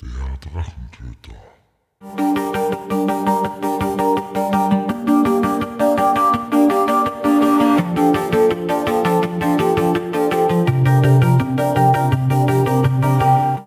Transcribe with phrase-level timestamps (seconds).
[0.00, 0.10] Der
[0.52, 1.34] Drachentöter.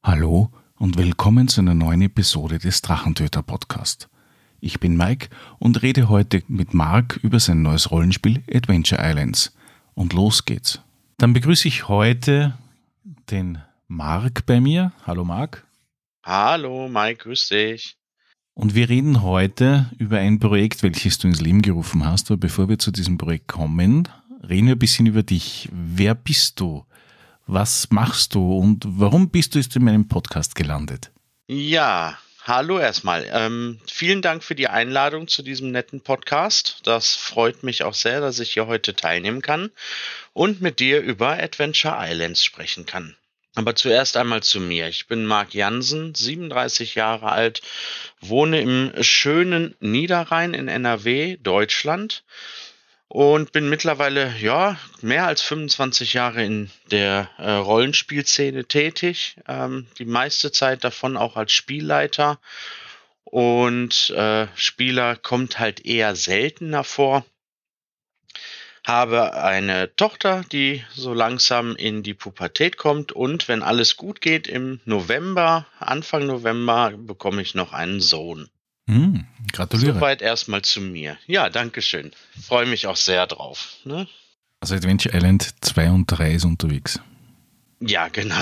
[0.04, 4.08] Hallo und willkommen zu einer neuen Episode des Drachentöter Podcast.
[4.62, 5.28] Ich bin Mike
[5.60, 9.54] und rede heute mit Mark über sein neues Rollenspiel Adventure Islands.
[9.96, 10.80] Und los geht's.
[11.18, 12.58] Dann begrüße ich heute
[13.30, 13.58] den
[13.90, 14.94] Mark bei mir.
[15.06, 15.66] Hallo Mark.
[16.24, 17.96] Hallo, Mike, grüß dich.
[18.54, 22.30] Und wir reden heute über ein Projekt, welches du ins Leben gerufen hast.
[22.30, 24.08] Aber bevor wir zu diesem Projekt kommen,
[24.48, 25.68] reden wir ein bisschen über dich.
[25.72, 26.86] Wer bist du?
[27.48, 31.12] Was machst du und warum bist du jetzt in meinem Podcast gelandet?
[31.48, 33.28] Ja, hallo erstmal.
[33.32, 36.82] Ähm, vielen Dank für die Einladung zu diesem netten Podcast.
[36.84, 39.72] Das freut mich auch sehr, dass ich hier heute teilnehmen kann
[40.34, 43.16] und mit dir über Adventure Islands sprechen kann.
[43.56, 44.88] Aber zuerst einmal zu mir.
[44.88, 47.62] Ich bin Marc Jansen, 37 Jahre alt,
[48.22, 52.24] wohne im schönen Niederrhein in NRW, Deutschland
[53.10, 59.36] und bin mittlerweile ja mehr als 25 Jahre in der äh, Rollenspielszene tätig.
[59.50, 62.40] Ähm, die meiste Zeit davon auch als Spielleiter
[63.26, 67.26] und äh, Spieler kommt halt eher seltener vor
[68.86, 74.48] habe eine Tochter, die so langsam in die Pubertät kommt und wenn alles gut geht,
[74.48, 78.50] im November, Anfang November, bekomme ich noch einen Sohn.
[78.88, 79.94] Hm, gratuliere.
[79.94, 81.18] Soweit erstmal zu mir.
[81.28, 82.12] Ja, danke schön.
[82.42, 83.76] Freue mich auch sehr drauf.
[83.84, 84.08] Ne?
[84.60, 87.00] Also Adventure Island 2 und 3 ist unterwegs.
[87.84, 88.42] Ja, genau.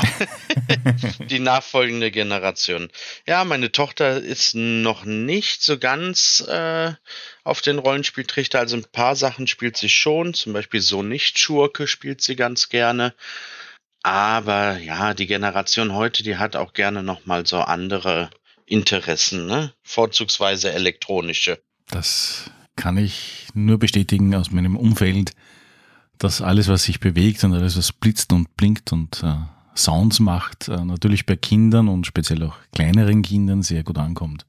[1.29, 2.89] die nachfolgende Generation.
[3.25, 6.91] Ja, meine Tochter ist noch nicht so ganz äh,
[7.45, 8.59] auf den Rollenspieltrichter.
[8.59, 10.33] Also ein paar Sachen spielt sie schon.
[10.33, 13.15] Zum Beispiel So nicht Schurke spielt sie ganz gerne.
[14.03, 18.29] Aber ja, die Generation heute, die hat auch gerne nochmal so andere
[18.65, 19.73] Interessen, ne?
[19.83, 21.61] Vorzugsweise elektronische.
[21.87, 25.31] Das kann ich nur bestätigen aus meinem Umfeld
[26.19, 29.35] dass alles, was sich bewegt und alles, was blitzt und blinkt und äh,
[29.75, 34.45] Sounds macht, äh, natürlich bei Kindern und speziell auch kleineren Kindern sehr gut ankommt.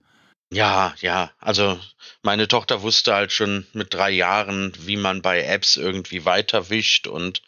[0.53, 1.30] Ja, ja.
[1.38, 1.78] Also
[2.22, 7.42] meine Tochter wusste halt schon mit drei Jahren, wie man bei Apps irgendwie weiterwischt und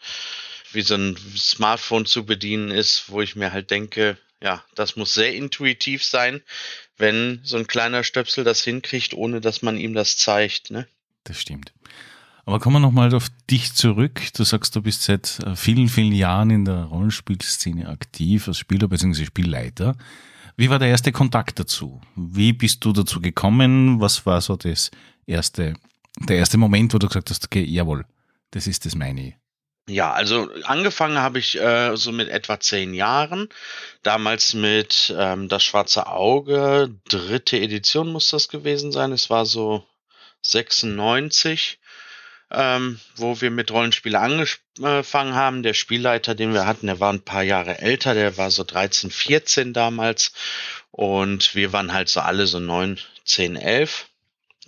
[0.71, 5.15] wie so ein Smartphone zu bedienen ist, wo ich mir halt denke, ja, das muss
[5.15, 6.43] sehr intuitiv sein,
[6.97, 10.87] wenn so ein kleiner Stöpsel das hinkriegt, ohne dass man ihm das zeigt, ne?
[11.25, 11.73] Das stimmt.
[12.45, 14.21] Aber kommen wir nochmal auf dich zurück.
[14.35, 18.89] Du sagst, du bist seit äh, vielen, vielen Jahren in der Rollenspielszene aktiv als Spieler
[18.89, 19.25] bzw.
[19.25, 19.97] Spielleiter.
[20.57, 22.01] Wie war der erste Kontakt dazu?
[22.17, 24.01] Wie bist du dazu gekommen?
[24.01, 24.91] Was war so das
[25.27, 25.75] erste,
[26.19, 28.05] der erste Moment, wo du gesagt hast, okay, jawohl,
[28.51, 29.35] das ist das meine.
[29.89, 33.49] Ja, also angefangen habe ich äh, so mit etwa zehn Jahren.
[34.03, 39.11] Damals mit ähm, Das Schwarze Auge, dritte Edition muss das gewesen sein.
[39.13, 39.85] Es war so
[40.43, 41.79] 96
[42.53, 45.63] ähm, wo wir mit Rollenspiele angefangen haben.
[45.63, 49.11] Der Spielleiter, den wir hatten, der war ein paar Jahre älter, der war so 13,
[49.11, 50.33] 14 damals.
[50.91, 54.07] Und wir waren halt so alle so 9, 10, 11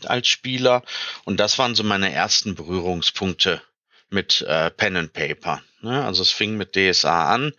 [0.06, 0.82] als Spieler.
[1.24, 3.60] Und das waren so meine ersten Berührungspunkte
[4.08, 5.62] mit äh, Pen and Paper.
[5.82, 6.04] Ne?
[6.04, 7.52] Also es fing mit DSA an.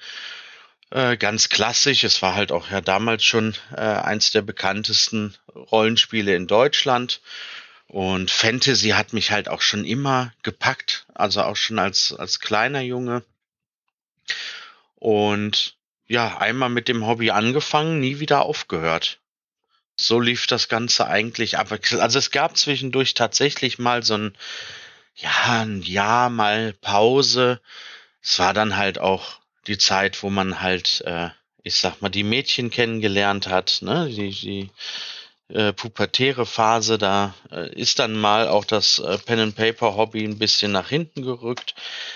[0.90, 2.04] Äh, ganz klassisch.
[2.04, 7.22] Es war halt auch ja damals schon äh, eins der bekanntesten Rollenspiele in Deutschland.
[7.88, 12.82] Und Fantasy hat mich halt auch schon immer gepackt, also auch schon als, als kleiner
[12.82, 13.24] Junge.
[14.96, 15.76] Und
[16.08, 19.20] ja, einmal mit dem Hobby angefangen, nie wieder aufgehört.
[19.98, 21.72] So lief das Ganze eigentlich ab.
[21.72, 24.38] Also es gab zwischendurch tatsächlich mal so ein,
[25.16, 27.62] ja, ein Jahr mal Pause.
[28.22, 31.30] Es war dann halt auch die Zeit, wo man halt, äh,
[31.64, 34.70] ich sag mal, die Mädchen kennengelernt hat, ne, die, die
[35.50, 40.24] äh, pubertäre Phase, da äh, ist dann mal auch das äh, Pen and Paper Hobby
[40.24, 41.76] ein bisschen nach hinten gerückt,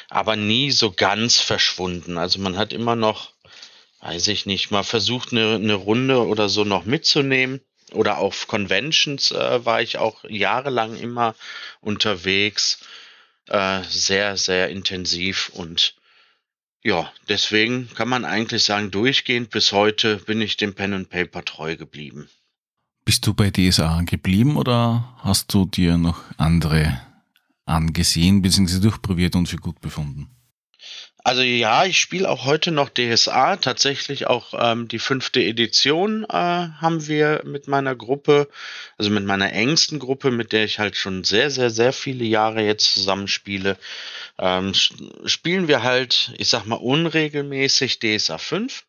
[0.09, 2.17] aber nie so ganz verschwunden.
[2.17, 3.31] Also man hat immer noch,
[4.01, 7.61] weiß ich nicht, mal versucht eine, eine Runde oder so noch mitzunehmen.
[7.91, 11.33] Oder auf Conventions äh, war ich auch jahrelang immer
[11.81, 12.81] unterwegs,
[13.47, 15.95] äh, sehr, sehr intensiv und
[16.83, 21.43] ja, deswegen kann man eigentlich sagen, durchgehend bis heute bin ich dem Pen and Paper
[21.43, 22.29] treu geblieben.
[23.09, 27.01] Bist du bei DSA geblieben oder hast du dir noch andere
[27.65, 28.81] angesehen bzw.
[28.81, 30.29] durchprobiert und für gut befunden?
[31.23, 33.55] Also ja, ich spiele auch heute noch DSA.
[33.55, 38.47] Tatsächlich auch ähm, die fünfte Edition äh, haben wir mit meiner Gruppe,
[38.99, 42.61] also mit meiner engsten Gruppe, mit der ich halt schon sehr, sehr, sehr viele Jahre
[42.61, 43.79] jetzt zusammenspiele,
[44.37, 44.73] ähm,
[45.25, 48.83] spielen wir halt, ich sag mal, unregelmäßig DSA 5.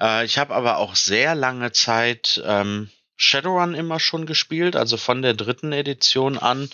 [0.00, 2.88] Äh, ich habe aber auch sehr lange Zeit ähm,
[3.22, 6.68] Shadowrun immer schon gespielt, also von der dritten Edition an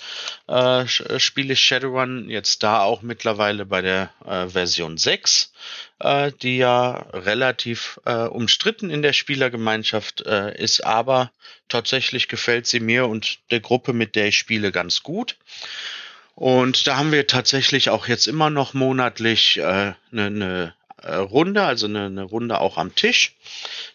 [0.48, 0.86] äh, äh,
[1.20, 5.52] spiele ich Shadowrun jetzt da auch mittlerweile bei der äh, Version 6,
[6.00, 11.30] äh, die ja relativ äh, umstritten in der Spielergemeinschaft äh, ist, aber
[11.68, 15.36] tatsächlich gefällt sie mir und der Gruppe, mit der ich spiele, ganz gut.
[16.34, 21.16] Und da haben wir tatsächlich auch jetzt immer noch monatlich eine äh, ne, ne äh,
[21.16, 23.34] Runde, also eine, eine, Runde auch am Tisch.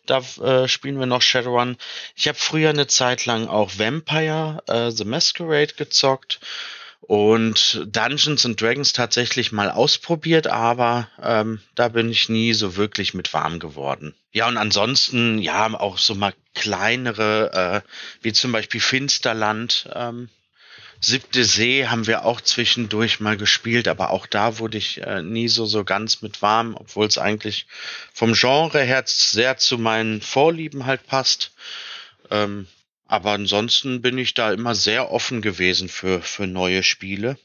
[0.05, 1.77] Da äh, spielen wir noch Shadowrun.
[2.15, 6.39] Ich habe früher eine Zeit lang auch Vampire äh, The Masquerade gezockt
[7.01, 13.13] und Dungeons and Dragons tatsächlich mal ausprobiert, aber ähm, da bin ich nie so wirklich
[13.13, 14.15] mit warm geworden.
[14.31, 17.89] Ja, und ansonsten, ja, auch so mal kleinere, äh,
[18.21, 20.29] wie zum Beispiel Finsterland, ähm,
[21.05, 25.49] Siebte See haben wir auch zwischendurch mal gespielt, aber auch da wurde ich äh, nie
[25.49, 27.67] so, so ganz mit warm, obwohl es eigentlich
[28.13, 31.51] vom Genre her sehr zu meinen Vorlieben halt passt.
[32.31, 32.67] Ähm,
[33.05, 37.37] aber ansonsten bin ich da immer sehr offen gewesen für, für neue Spiele.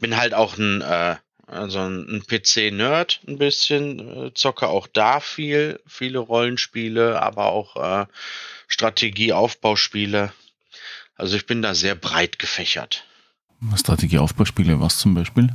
[0.00, 1.16] Bin halt auch ein, äh,
[1.46, 8.06] also ein PC-Nerd ein bisschen, äh, zocke auch da viel, viele Rollenspiele, aber auch äh,
[8.68, 10.32] Strategie-Aufbauspiele.
[11.16, 13.04] Also ich bin da sehr breit gefächert.
[13.76, 15.48] Strategieaufbauspiele, was zum Beispiel?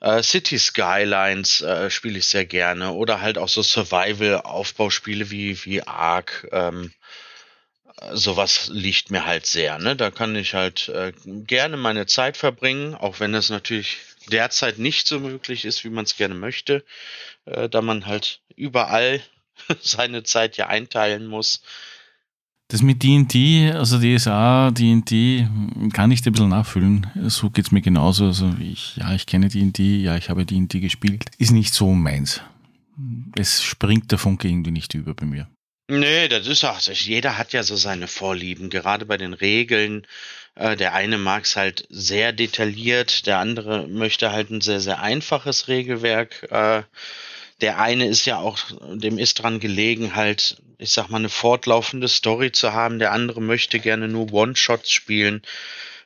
[0.00, 5.82] Äh, City Skylines äh, spiele ich sehr gerne oder halt auch so Survival-Aufbauspiele wie, wie
[5.82, 6.48] Ark.
[6.52, 6.92] Ähm,
[8.12, 9.78] sowas liegt mir halt sehr.
[9.78, 9.96] Ne?
[9.96, 13.98] Da kann ich halt äh, gerne meine Zeit verbringen, auch wenn es natürlich
[14.30, 16.84] derzeit nicht so möglich ist, wie man es gerne möchte,
[17.44, 19.20] äh, da man halt überall
[19.80, 21.62] seine Zeit ja einteilen muss.
[22.70, 25.48] Das mit D&D, also DSA, D&D,
[25.92, 27.08] kann ich dir ein bisschen nachfüllen.
[27.26, 28.26] So geht es mir genauso.
[28.26, 31.24] Also ich, ja, ich kenne D&D, ja, ich habe D&D gespielt.
[31.38, 32.40] Ist nicht so meins.
[33.36, 35.48] Es springt der Funke irgendwie nicht über bei mir.
[35.88, 40.06] Nee, das ist auch, jeder hat ja so seine Vorlieben, gerade bei den Regeln.
[40.54, 45.02] Äh, der eine mag es halt sehr detailliert, der andere möchte halt ein sehr, sehr
[45.02, 46.46] einfaches Regelwerk.
[46.52, 46.84] Äh,
[47.60, 48.58] der eine ist ja auch,
[48.94, 52.98] dem ist dran gelegen, halt, ich sag mal, eine fortlaufende Story zu haben.
[52.98, 55.42] Der andere möchte gerne nur One-Shots spielen.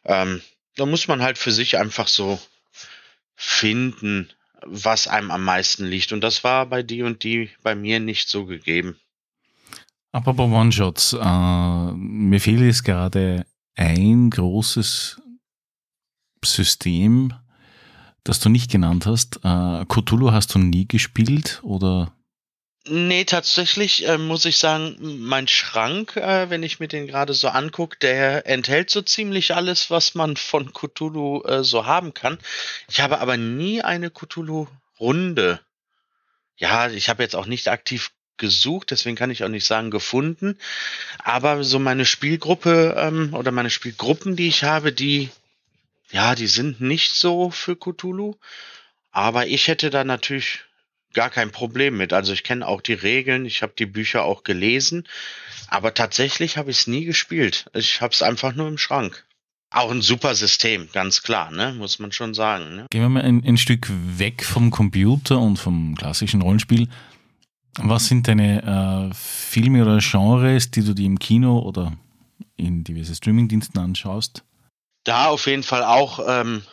[0.05, 0.43] Ähm,
[0.77, 2.41] da muss man halt für sich einfach so
[3.37, 4.31] finden,
[4.63, 6.13] was einem am meisten liegt.
[6.13, 8.99] Und das war bei die und die bei mir nicht so gegeben.
[10.13, 15.21] Apropos One-Shots, äh, mir fehlt jetzt gerade ein großes
[16.45, 17.33] System,
[18.25, 19.37] das du nicht genannt hast.
[19.45, 22.13] Äh, Cthulhu hast du nie gespielt oder?
[22.87, 27.49] Nee, tatsächlich äh, muss ich sagen, mein Schrank, äh, wenn ich mir den gerade so
[27.49, 32.39] angucke, der enthält so ziemlich alles, was man von Cthulhu äh, so haben kann.
[32.89, 35.61] Ich habe aber nie eine Cthulhu-Runde.
[36.57, 40.59] Ja, ich habe jetzt auch nicht aktiv gesucht, deswegen kann ich auch nicht sagen gefunden.
[41.19, 45.31] Aber so meine Spielgruppe ähm, oder meine Spielgruppen, die ich habe, die
[46.11, 48.35] ja, die sind nicht so für Cthulhu,
[49.11, 50.61] aber ich hätte da natürlich
[51.15, 52.13] gar kein Problem mit.
[52.13, 55.05] Also ich kenne auch die Regeln, ich habe die Bücher auch gelesen,
[55.69, 57.71] aber tatsächlich habe ich es nie gespielt.
[57.73, 59.25] Ich habe es einfach nur im Schrank.
[59.71, 61.75] Auch ein super System, ganz klar, ne?
[61.77, 62.77] muss man schon sagen.
[62.77, 62.87] Ne?
[62.91, 66.89] Gehen wir mal ein, ein Stück weg vom Computer und vom klassischen Rollenspiel.
[67.79, 71.93] Was sind deine äh, Filme oder Genres, die du dir im Kino oder
[72.57, 74.45] in diverse Streamingdiensten anschaust?
[75.05, 76.65] Da auf jeden Fall auch, ähm,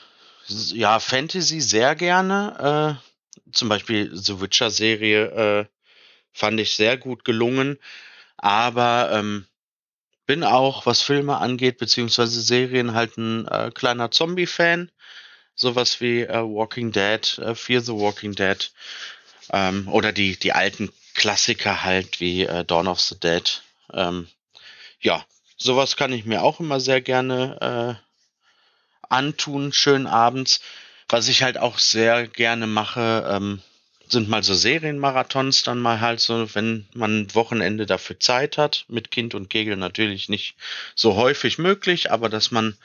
[0.48, 2.98] ja, Fantasy sehr gerne.
[2.98, 5.66] Äh, zum Beispiel The Witcher-Serie äh,
[6.32, 7.78] fand ich sehr gut gelungen.
[8.38, 9.46] Aber ähm,
[10.26, 14.90] bin auch, was Filme angeht, beziehungsweise Serien, halt ein äh, kleiner Zombie-Fan.
[15.56, 18.72] Sowas wie äh, Walking Dead, äh, Fear the Walking Dead.
[19.52, 23.62] Ähm, oder die, die alten Klassiker halt wie äh, Dawn of the Dead.
[23.94, 24.30] Ähm,
[25.02, 25.26] ja,
[25.58, 28.11] sowas kann ich mir auch immer sehr gerne äh,
[29.12, 30.62] antun, schön abends.
[31.10, 33.62] Was ich halt auch sehr gerne mache, ähm,
[34.08, 39.12] sind mal so Serienmarathons, dann mal halt so, wenn man Wochenende dafür Zeit hat, mit
[39.12, 40.56] Kind und Kegel natürlich nicht
[40.96, 42.77] so häufig möglich, aber dass man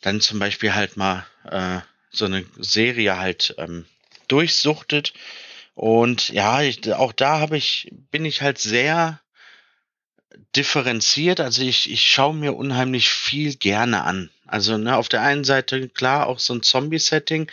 [0.00, 3.86] dann zum Beispiel halt mal äh, so eine Serie halt ähm,
[4.28, 5.12] durchsuchtet.
[5.74, 9.20] Und ja, ich, auch da habe ich, bin ich halt sehr
[10.56, 11.40] differenziert.
[11.40, 14.30] Also ich, ich schaue mir unheimlich viel gerne an.
[14.46, 17.50] Also ne, auf der einen Seite klar auch so ein Zombie-Setting,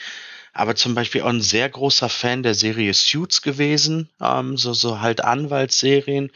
[0.54, 5.00] aber zum Beispiel auch ein sehr großer Fan der Serie Suits gewesen, ähm, so, so
[5.00, 6.32] halt Anwaltsserien.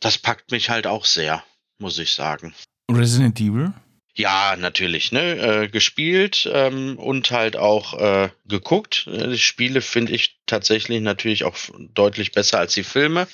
[0.00, 1.42] Das packt mich halt auch sehr,
[1.78, 2.54] muss ich sagen.
[2.90, 3.72] Resident Evil?
[4.16, 5.64] Ja, natürlich, ne?
[5.64, 9.08] Äh, gespielt ähm, und halt auch äh, geguckt.
[9.08, 11.56] Äh, die Spiele finde ich tatsächlich natürlich auch
[11.94, 13.26] deutlich besser als die Filme.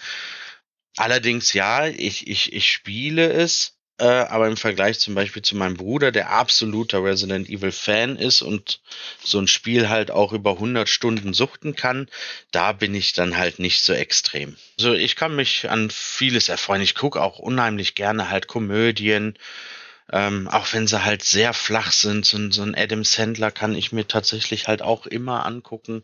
[0.96, 5.76] Allerdings ja, ich, ich, ich spiele es, äh, aber im Vergleich zum Beispiel zu meinem
[5.76, 8.80] Bruder, der absoluter Resident Evil Fan ist und
[9.22, 12.08] so ein Spiel halt auch über 100 Stunden suchten kann,
[12.50, 14.56] da bin ich dann halt nicht so extrem.
[14.78, 16.82] Also ich kann mich an vieles erfreuen.
[16.82, 19.38] Ich gucke auch unheimlich gerne halt Komödien
[20.12, 23.92] ähm, auch wenn sie halt sehr flach sind, so, so ein Adam Sandler kann ich
[23.92, 26.02] mir tatsächlich halt auch immer angucken,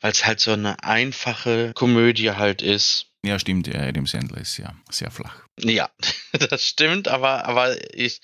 [0.00, 3.13] weil es halt so eine einfache Komödie halt ist.
[3.24, 5.34] Ja, stimmt, ja, Adam Sandler ist ja sehr flach.
[5.58, 5.88] Ja,
[6.50, 8.20] das stimmt, aber, aber ich,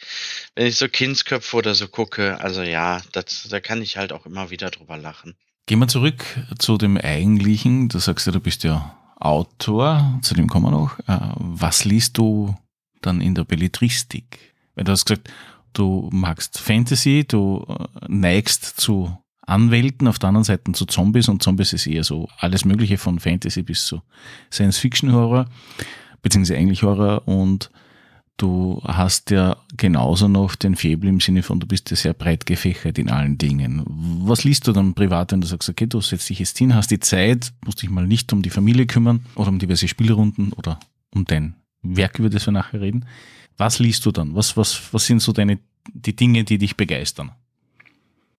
[0.55, 4.27] wenn ich so Kindsköpfe oder so gucke, also ja, das, da kann ich halt auch
[4.27, 5.37] immer wieder drüber lachen.
[5.65, 6.23] Gehen wir zurück
[6.59, 7.89] zu dem Eigentlichen.
[7.89, 10.99] Du sagst ja, du bist ja Autor, zu dem kommen wir noch.
[11.01, 12.55] Äh, was liest du
[13.01, 14.39] dann in der Belletristik?
[14.75, 15.31] Weil du hast gesagt,
[15.73, 21.43] du magst Fantasy, du äh, neigst zu Anwälten, auf der anderen Seite zu Zombies und
[21.43, 24.03] Zombies ist eher so alles Mögliche von Fantasy bis zu
[24.53, 25.47] Science-Fiction-Horror,
[26.23, 27.71] beziehungsweise eigentlich Horror und
[28.37, 32.47] du hast ja genauso noch den Faible im Sinne von, du bist ja sehr breit
[32.47, 33.83] gefächert in allen Dingen.
[33.87, 36.91] Was liest du dann privat, wenn du sagst, okay, du setzt dich jetzt hin, hast
[36.91, 40.81] die Zeit, musst dich mal nicht um die Familie kümmern oder um diverse Spielrunden oder
[41.15, 43.05] um dein Werk, über das wir nachher reden.
[43.57, 44.35] Was liest du dann?
[44.35, 45.59] Was, was, was sind so deine,
[45.93, 47.33] die Dinge, die dich begeistern?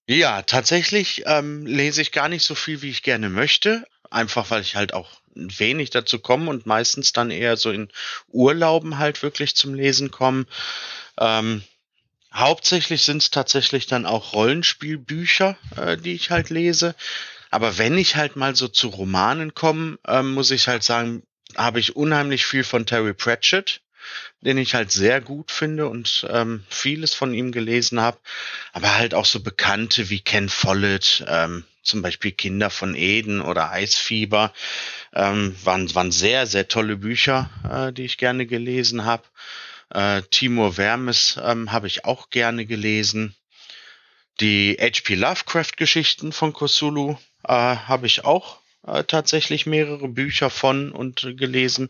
[0.08, 3.86] Ja, tatsächlich ähm, lese ich gar nicht so viel, wie ich gerne möchte.
[4.10, 7.90] Einfach weil ich halt auch wenig dazu komme und meistens dann eher so in
[8.28, 10.46] Urlauben halt wirklich zum Lesen komme.
[11.18, 11.64] Ähm,
[12.34, 16.96] hauptsächlich sind es tatsächlich dann auch Rollenspielbücher, äh, die ich halt lese.
[17.50, 21.24] Aber wenn ich halt mal so zu Romanen komme, ähm, muss ich halt sagen,
[21.56, 23.82] habe ich unheimlich viel von Terry Pratchett
[24.42, 28.18] den ich halt sehr gut finde und ähm, vieles von ihm gelesen habe,
[28.74, 33.72] aber halt auch so Bekannte wie Ken Follett, ähm, zum Beispiel Kinder von Eden oder
[33.72, 34.54] Eisfieber,
[35.14, 39.24] ähm, waren, waren sehr, sehr tolle Bücher, äh, die ich gerne gelesen habe.
[39.90, 43.36] Äh, Timur Vermes ähm, habe ich auch gerne gelesen.
[44.40, 45.16] Die H.P.
[45.16, 51.90] Lovecraft-Geschichten von Cthulhu äh, habe ich auch äh, tatsächlich mehrere Bücher von und gelesen.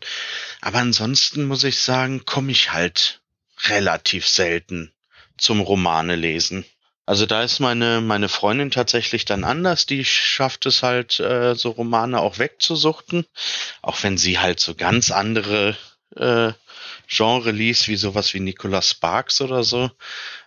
[0.60, 3.20] Aber ansonsten muss ich sagen, komme ich halt
[3.64, 4.92] relativ selten
[5.36, 6.64] zum Romane lesen.
[7.04, 9.86] Also da ist meine, meine Freundin tatsächlich dann anders.
[9.86, 13.26] Die schafft es halt, äh, so Romane auch wegzusuchten.
[13.82, 15.76] Auch wenn sie halt so ganz andere
[16.16, 16.52] äh,
[17.08, 19.90] Genre liest, wie sowas wie Nicholas Sparks oder so.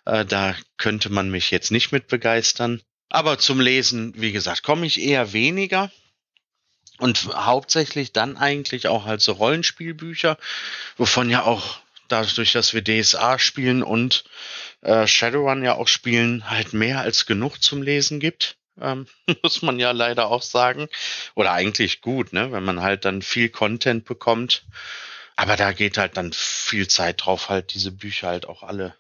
[0.06, 2.82] Äh, da könnte man mich jetzt nicht mit begeistern.
[3.10, 5.92] Aber zum Lesen, wie gesagt, komme ich eher weniger.
[7.00, 10.38] Und hauptsächlich dann eigentlich auch halt so Rollenspielbücher,
[10.98, 14.24] wovon ja auch dadurch, dass wir DSA spielen und
[14.82, 18.58] äh, Shadowrun ja auch spielen, halt mehr als genug zum Lesen gibt.
[18.80, 19.08] Ähm,
[19.44, 20.88] muss man ja leider auch sagen.
[21.34, 22.52] Oder eigentlich gut, ne?
[22.52, 24.64] wenn man halt dann viel Content bekommt.
[25.36, 28.96] Aber da geht halt dann viel Zeit drauf, halt diese Bücher halt auch alle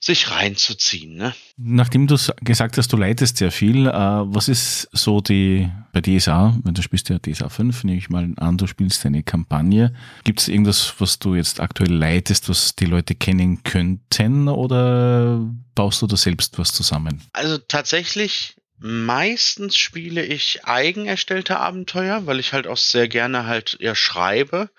[0.00, 1.16] sich reinzuziehen.
[1.16, 1.34] Ne?
[1.56, 6.56] Nachdem du gesagt hast, du leitest sehr viel, äh, was ist so die bei DSA,
[6.62, 9.94] wenn du spielst ja DSA 5, nehme ich mal an, du spielst eine Kampagne.
[10.24, 15.40] Gibt es irgendwas, was du jetzt aktuell leitest, was die Leute kennen könnten oder
[15.74, 17.22] baust du da selbst was zusammen?
[17.32, 23.76] Also tatsächlich Meistens spiele ich eigen erstellte Abenteuer, weil ich halt auch sehr gerne halt
[23.80, 24.70] eher schreibe.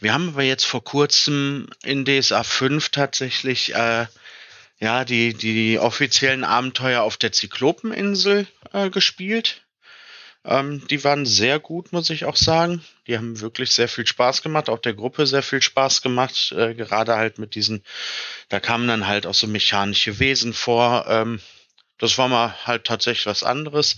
[0.00, 4.06] Wir haben aber jetzt vor kurzem in DSA 5 tatsächlich äh,
[4.78, 9.62] ja, die, die offiziellen Abenteuer auf der Zyklopeninsel äh, gespielt.
[10.44, 12.84] Ähm, die waren sehr gut, muss ich auch sagen.
[13.06, 16.52] Die haben wirklich sehr viel Spaß gemacht, auch der Gruppe sehr viel Spaß gemacht.
[16.52, 17.82] Äh, gerade halt mit diesen,
[18.48, 21.06] da kamen dann halt auch so mechanische Wesen vor.
[21.08, 21.40] Ähm,
[21.98, 23.96] das war mal halt tatsächlich was anderes.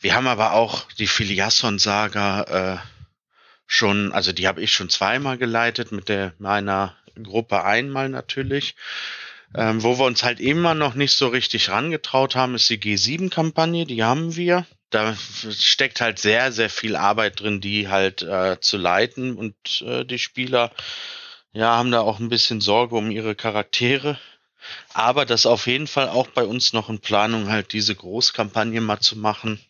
[0.00, 2.78] Wir haben aber auch die Filiasson-Saga äh,
[3.66, 8.74] schon, also die habe ich schon zweimal geleitet, mit der meiner Gruppe einmal natürlich.
[9.54, 13.84] Ähm, wo wir uns halt immer noch nicht so richtig rangetraut haben, ist die G7-Kampagne,
[13.84, 14.66] die haben wir.
[14.90, 20.04] Da steckt halt sehr, sehr viel Arbeit drin, die halt äh, zu leiten und äh,
[20.04, 20.72] die Spieler
[21.52, 24.18] ja, haben da auch ein bisschen Sorge um ihre Charaktere.
[24.92, 28.80] Aber das ist auf jeden Fall auch bei uns noch in Planung, halt diese Großkampagne
[28.80, 29.60] mal zu machen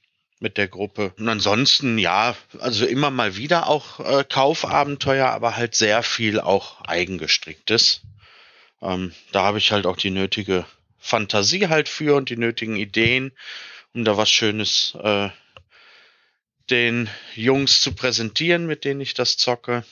[0.41, 1.13] mit der Gruppe.
[1.19, 6.81] Und ansonsten, ja, also immer mal wieder auch äh, Kaufabenteuer, aber halt sehr viel auch
[6.83, 8.03] eigengestricktes.
[8.83, 10.65] Ähm, da habe ich halt auch die nötige
[10.99, 13.33] Fantasie halt für und die nötigen Ideen,
[13.95, 15.31] um da was Schönes äh,
[16.71, 19.85] den Jungs zu präsentieren, mit denen ich das zocke.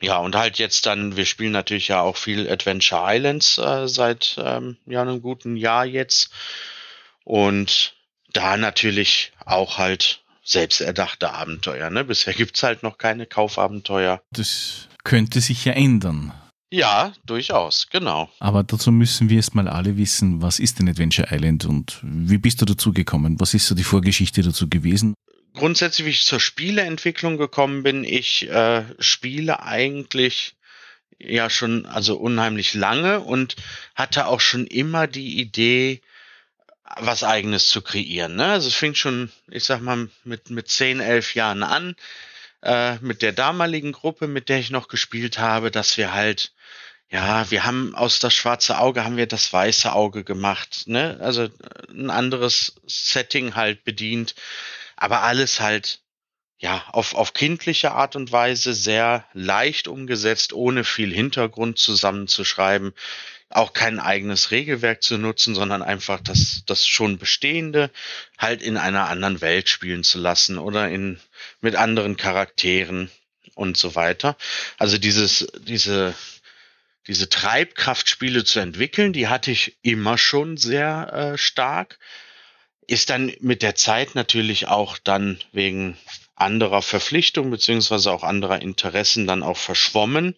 [0.00, 4.36] Ja, und halt jetzt dann, wir spielen natürlich ja auch viel Adventure Islands äh, seit
[4.38, 6.30] ähm, ja, einem guten Jahr jetzt.
[7.24, 7.94] Und
[8.32, 11.88] da natürlich auch halt selbsterdachte Abenteuer.
[11.90, 12.04] Ne?
[12.04, 14.22] Bisher gibt's halt noch keine Kaufabenteuer.
[14.32, 16.32] Das könnte sich ja ändern.
[16.72, 18.30] Ja, durchaus, genau.
[18.38, 22.62] Aber dazu müssen wir erstmal alle wissen, was ist denn Adventure Island und wie bist
[22.62, 23.38] du dazu gekommen?
[23.38, 25.12] Was ist so die Vorgeschichte dazu gewesen?
[25.52, 30.54] Grundsätzlich, wie ich zur Spieleentwicklung gekommen bin, ich äh, spiele eigentlich
[31.18, 33.56] ja schon also unheimlich lange und
[33.94, 36.00] hatte auch schon immer die Idee,
[36.96, 38.36] was eigenes zu kreieren.
[38.36, 38.46] Ne?
[38.46, 41.96] Also es fing schon, ich sag mal, mit, mit 10, 11 Jahren an,
[42.62, 46.52] äh, mit der damaligen Gruppe, mit der ich noch gespielt habe, dass wir halt,
[47.10, 51.18] ja, wir haben aus das schwarze Auge haben wir das weiße Auge gemacht, ne?
[51.20, 51.48] Also
[51.90, 54.34] ein anderes Setting halt bedient,
[54.96, 56.00] aber alles halt
[56.58, 62.94] ja, auf, auf kindliche Art und Weise sehr leicht umgesetzt, ohne viel Hintergrund zusammenzuschreiben
[63.54, 67.90] auch kein eigenes Regelwerk zu nutzen, sondern einfach das, das schon bestehende
[68.38, 71.20] halt in einer anderen Welt spielen zu lassen oder in,
[71.60, 73.10] mit anderen Charakteren
[73.54, 74.36] und so weiter.
[74.78, 76.14] Also dieses, diese,
[77.06, 81.98] diese Treibkraftspiele zu entwickeln, die hatte ich immer schon sehr äh, stark.
[82.86, 85.96] Ist dann mit der Zeit natürlich auch dann wegen
[86.34, 90.36] anderer Verpflichtungen beziehungsweise auch anderer Interessen dann auch verschwommen.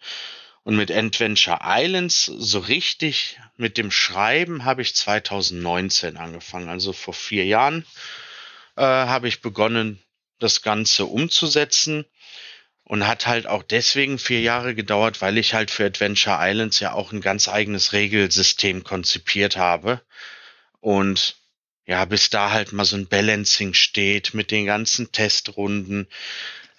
[0.64, 6.70] Und mit Adventure Islands so richtig mit dem Schreiben habe ich 2019 angefangen.
[6.70, 7.84] Also vor vier Jahren
[8.76, 10.02] äh, habe ich begonnen,
[10.38, 12.06] das Ganze umzusetzen.
[12.86, 16.92] Und hat halt auch deswegen vier Jahre gedauert, weil ich halt für Adventure Islands ja
[16.92, 20.02] auch ein ganz eigenes Regelsystem konzipiert habe.
[20.80, 21.36] Und
[21.86, 26.08] ja, bis da halt mal so ein Balancing steht mit den ganzen Testrunden,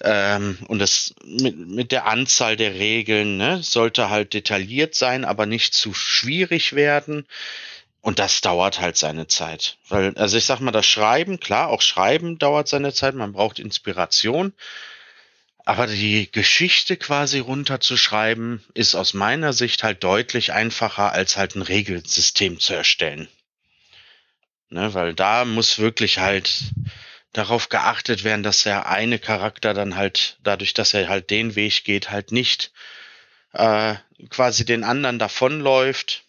[0.02, 5.46] ähm, und das mit, mit der Anzahl der Regeln ne, sollte halt detailliert sein, aber
[5.46, 7.26] nicht zu schwierig werden.
[8.02, 9.78] Und das dauert halt seine Zeit.
[9.90, 13.58] Weil, also ich sag mal, das Schreiben, klar, auch Schreiben dauert seine Zeit, man braucht
[13.58, 14.54] Inspiration.
[15.66, 21.64] Aber die Geschichte quasi runterzuschreiben, ist aus meiner Sicht halt deutlich einfacher, als halt ein
[21.64, 23.28] Regelsystem zu erstellen.
[24.70, 26.72] Ne, weil da muss wirklich halt
[27.38, 31.84] darauf geachtet werden, dass der eine Charakter dann halt, dadurch, dass er halt den Weg
[31.84, 32.72] geht, halt nicht
[33.54, 33.96] äh,
[34.30, 36.24] quasi den anderen davonläuft.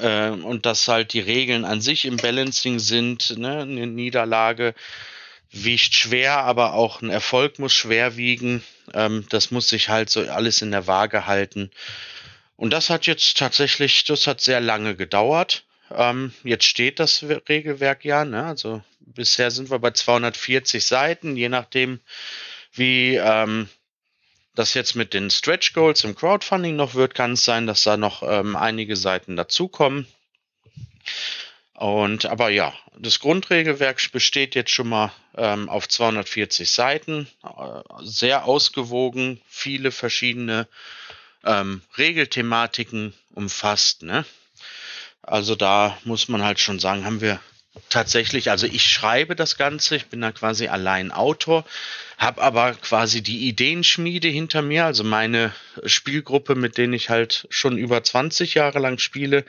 [0.00, 3.38] Äh, und dass halt die Regeln an sich im Balancing sind.
[3.38, 3.62] Ne?
[3.62, 4.74] Eine Niederlage
[5.50, 8.62] wiegt schwer, aber auch ein Erfolg muss schwer wiegen.
[8.94, 11.70] Ähm, das muss sich halt so alles in der Waage halten.
[12.56, 15.64] Und das hat jetzt tatsächlich, das hat sehr lange gedauert.
[15.90, 18.44] Ähm, jetzt steht das Regelwerk ja, ne?
[18.44, 22.00] also bisher sind wir bei 240 Seiten, je nachdem,
[22.72, 23.68] wie ähm,
[24.54, 27.96] das jetzt mit den Stretch Goals im Crowdfunding noch wird, kann es sein, dass da
[27.96, 30.06] noch ähm, einige Seiten dazukommen.
[31.74, 38.46] Und aber ja, das Grundregelwerk besteht jetzt schon mal ähm, auf 240 Seiten, äh, sehr
[38.46, 40.66] ausgewogen, viele verschiedene
[41.44, 44.02] ähm, Regelthematiken umfasst.
[44.02, 44.24] Ne?
[45.30, 47.40] Also da muss man halt schon sagen, haben wir
[47.90, 51.64] tatsächlich, also ich schreibe das Ganze, ich bin da quasi allein Autor,
[52.16, 55.52] habe aber quasi die Ideenschmiede hinter mir, also meine
[55.84, 59.44] Spielgruppe, mit denen ich halt schon über 20 Jahre lang spiele,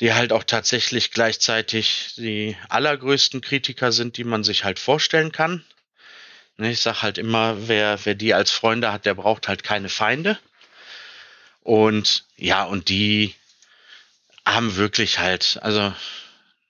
[0.00, 5.64] die halt auch tatsächlich gleichzeitig die allergrößten Kritiker sind, die man sich halt vorstellen kann.
[6.56, 9.88] Ne, ich sage halt immer, wer, wer die als Freunde hat, der braucht halt keine
[9.88, 10.38] Feinde.
[11.62, 13.34] Und ja, und die
[14.54, 15.92] haben wirklich halt, also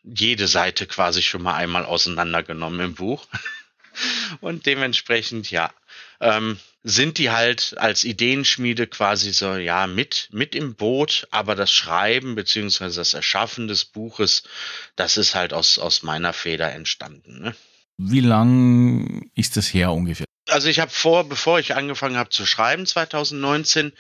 [0.03, 3.27] jede Seite quasi schon mal einmal auseinandergenommen im Buch.
[4.41, 5.73] Und dementsprechend, ja,
[6.21, 11.73] ähm, sind die halt als Ideenschmiede quasi so, ja, mit, mit im Boot, aber das
[11.73, 14.45] Schreiben beziehungsweise das Erschaffen des Buches,
[14.97, 17.43] das ist halt aus, aus meiner Feder entstanden.
[17.43, 17.55] Ne?
[17.99, 20.27] Wie lang ist das her ungefähr?
[20.49, 23.93] Also ich habe vor, bevor ich angefangen habe zu schreiben, 2019,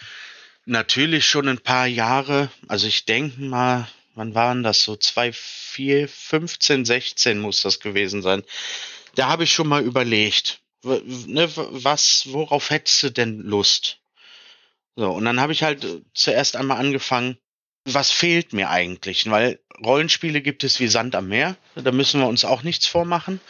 [0.68, 4.96] natürlich schon ein paar Jahre, also ich denke mal, wann waren das so?
[4.96, 8.42] 2, 4, 15, 16 muss das gewesen sein.
[9.14, 13.98] Da habe ich schon mal überlegt, ne, was, worauf hättest du denn Lust?
[14.96, 17.38] So, und dann habe ich halt äh, zuerst einmal angefangen,
[17.84, 19.30] was fehlt mir eigentlich?
[19.30, 23.40] Weil Rollenspiele gibt es wie Sand am Meer, da müssen wir uns auch nichts vormachen.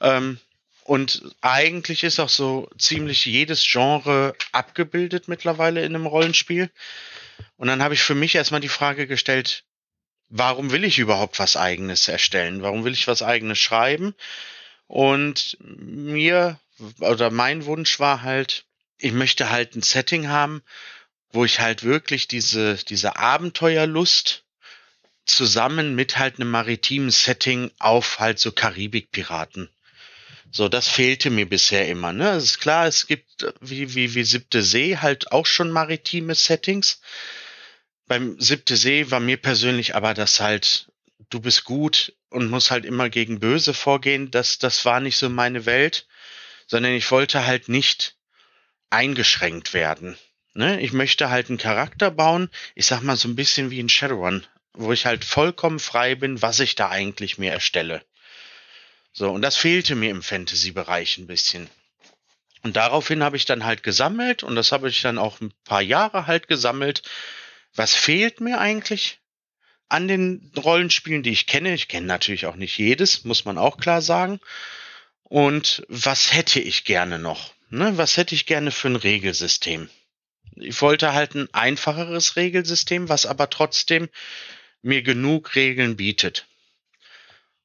[0.00, 0.38] Ähm,
[0.84, 6.70] und eigentlich ist auch so ziemlich jedes Genre abgebildet mittlerweile in einem Rollenspiel.
[7.56, 9.64] Und dann habe ich für mich erstmal die Frage gestellt,
[10.28, 12.62] warum will ich überhaupt was eigenes erstellen?
[12.62, 14.14] Warum will ich was eigenes schreiben?
[14.86, 16.60] Und mir
[17.00, 18.66] oder mein Wunsch war halt,
[18.98, 20.62] ich möchte halt ein Setting haben,
[21.30, 24.44] wo ich halt wirklich diese, diese Abenteuerlust
[25.24, 29.70] zusammen mit halt einem maritimen Setting auf halt so Karibikpiraten.
[30.50, 32.12] So, das fehlte mir bisher immer.
[32.12, 32.30] Ne?
[32.30, 37.00] Es ist klar, es gibt wie, wie, wie Siebte See halt auch schon maritime Settings.
[38.06, 40.92] Beim Siebte See war mir persönlich aber das halt,
[41.30, 44.30] du bist gut und musst halt immer gegen Böse vorgehen.
[44.30, 46.06] Das, das war nicht so meine Welt,
[46.66, 48.16] sondern ich wollte halt nicht
[48.90, 50.16] eingeschränkt werden.
[50.54, 50.80] Ne?
[50.80, 54.46] Ich möchte halt einen Charakter bauen, ich sag mal so ein bisschen wie in Shadowrun,
[54.72, 58.04] wo ich halt vollkommen frei bin, was ich da eigentlich mir erstelle.
[59.16, 61.70] So, und das fehlte mir im Fantasy-Bereich ein bisschen.
[62.62, 65.82] Und daraufhin habe ich dann halt gesammelt und das habe ich dann auch ein paar
[65.82, 67.02] Jahre halt gesammelt.
[67.74, 69.20] Was fehlt mir eigentlich
[69.88, 71.74] an den Rollenspielen, die ich kenne?
[71.74, 74.40] Ich kenne natürlich auch nicht jedes, muss man auch klar sagen.
[75.22, 77.54] Und was hätte ich gerne noch?
[77.70, 79.88] Ne, was hätte ich gerne für ein Regelsystem?
[80.56, 84.08] Ich wollte halt ein einfacheres Regelsystem, was aber trotzdem
[84.82, 86.46] mir genug Regeln bietet.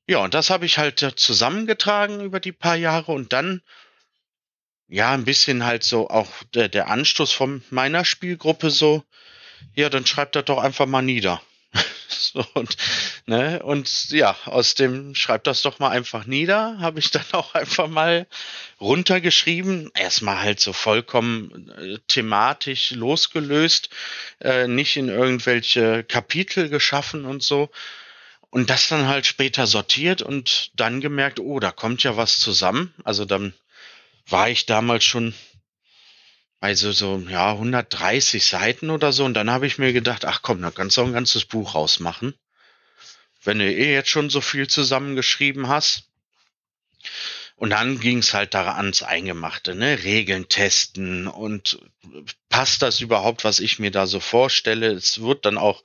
[0.09, 3.61] Ja, und das habe ich halt zusammengetragen über die paar Jahre und dann
[4.87, 9.03] ja ein bisschen halt so auch der, der Anstoß von meiner Spielgruppe so,
[9.75, 11.43] ja, dann schreibt das doch einfach mal nieder.
[12.07, 12.75] so, und,
[13.27, 17.53] ne, und ja, aus dem schreibt das doch mal einfach nieder, habe ich dann auch
[17.53, 18.25] einfach mal
[18.81, 19.91] runtergeschrieben.
[19.93, 23.91] Erstmal halt so vollkommen äh, thematisch losgelöst,
[24.41, 27.69] äh, nicht in irgendwelche Kapitel geschaffen und so.
[28.51, 32.93] Und das dann halt später sortiert und dann gemerkt, oh, da kommt ja was zusammen.
[33.03, 33.53] Also dann
[34.27, 35.35] war ich damals schon
[36.61, 39.23] also so, ja, 130 Seiten oder so.
[39.23, 41.75] Und dann habe ich mir gedacht, ach komm, da kannst du auch ein ganzes Buch
[41.75, 42.33] rausmachen.
[43.43, 46.03] Wenn du eh jetzt schon so viel zusammengeschrieben hast.
[47.55, 50.03] Und dann ging es halt daran ans Eingemachte, ne?
[50.03, 51.79] Regeln testen und
[52.47, 54.91] passt das überhaupt, was ich mir da so vorstelle?
[54.91, 55.83] Es wird dann auch,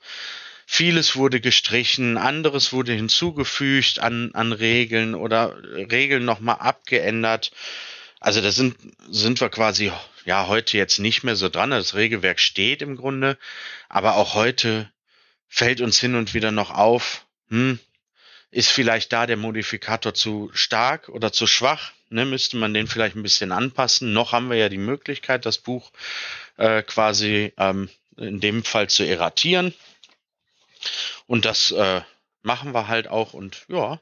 [0.65, 7.51] vieles wurde gestrichen, anderes wurde hinzugefügt an, an Regeln oder Regeln nochmal abgeändert.
[8.19, 8.75] Also da sind,
[9.09, 9.91] sind wir quasi
[10.25, 11.71] ja heute jetzt nicht mehr so dran.
[11.71, 13.37] Das Regelwerk steht im Grunde,
[13.89, 14.89] aber auch heute
[15.47, 17.79] fällt uns hin und wieder noch auf, hm,
[18.51, 21.91] ist vielleicht da der Modifikator zu stark oder zu schwach?
[22.09, 24.13] Ne, müsste man den vielleicht ein bisschen anpassen.
[24.13, 25.91] Noch haben wir ja die Möglichkeit, das Buch
[26.57, 29.73] äh, quasi ähm, in dem Fall zu erratieren.
[31.27, 32.01] Und das äh,
[32.41, 33.33] machen wir halt auch.
[33.33, 33.99] Und ja,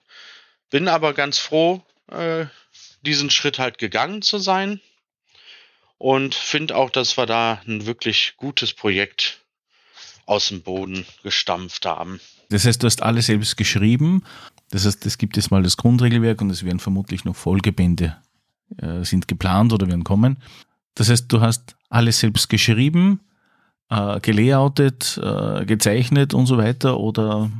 [0.69, 2.45] bin aber ganz froh, äh,
[3.01, 4.81] diesen Schritt halt gegangen zu sein
[5.97, 9.39] und finde auch, dass wir da ein wirklich gutes Projekt
[10.25, 12.19] aus dem Boden gestampft haben.
[12.49, 14.23] Das heißt, du hast alles selbst geschrieben.
[14.69, 18.17] Das heißt, es gibt jetzt mal das Grundregelwerk und es werden vermutlich noch Folgebände
[18.77, 20.37] äh, sind geplant oder werden kommen.
[20.95, 23.21] Das heißt, du hast alles selbst geschrieben,
[23.93, 27.51] äh, gelayoutet, äh, gezeichnet und so weiter oder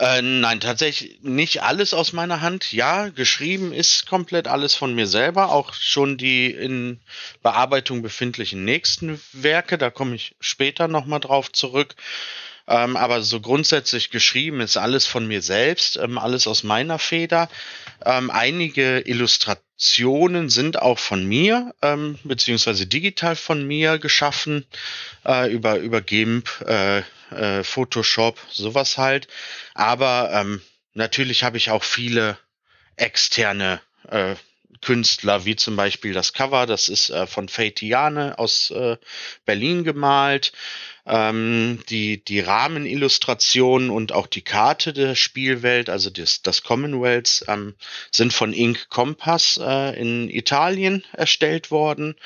[0.00, 2.72] äh, nein, tatsächlich nicht alles aus meiner Hand.
[2.72, 7.00] Ja, geschrieben ist komplett alles von mir selber, auch schon die in
[7.42, 11.96] Bearbeitung befindlichen nächsten Werke, da komme ich später nochmal drauf zurück.
[12.66, 17.48] Ähm, aber so grundsätzlich geschrieben ist alles von mir selbst, ähm, alles aus meiner Feder.
[18.04, 24.66] Ähm, einige Illustrationen sind auch von mir, ähm, beziehungsweise digital von mir geschaffen,
[25.26, 29.28] äh, über, über GIMP, äh, äh, Photoshop, sowas halt.
[29.74, 30.62] Aber ähm,
[30.94, 32.38] natürlich habe ich auch viele
[32.96, 34.34] externe äh,
[34.82, 38.96] Künstler, wie zum Beispiel das Cover, das ist äh, von Faitiane aus äh,
[39.44, 40.52] Berlin gemalt.
[41.06, 47.74] Ähm, die, die Rahmenillustrationen und auch die Karte der Spielwelt, also das, das Commonwealth, ähm,
[48.10, 52.16] sind von Ink Compass äh, in Italien erstellt worden.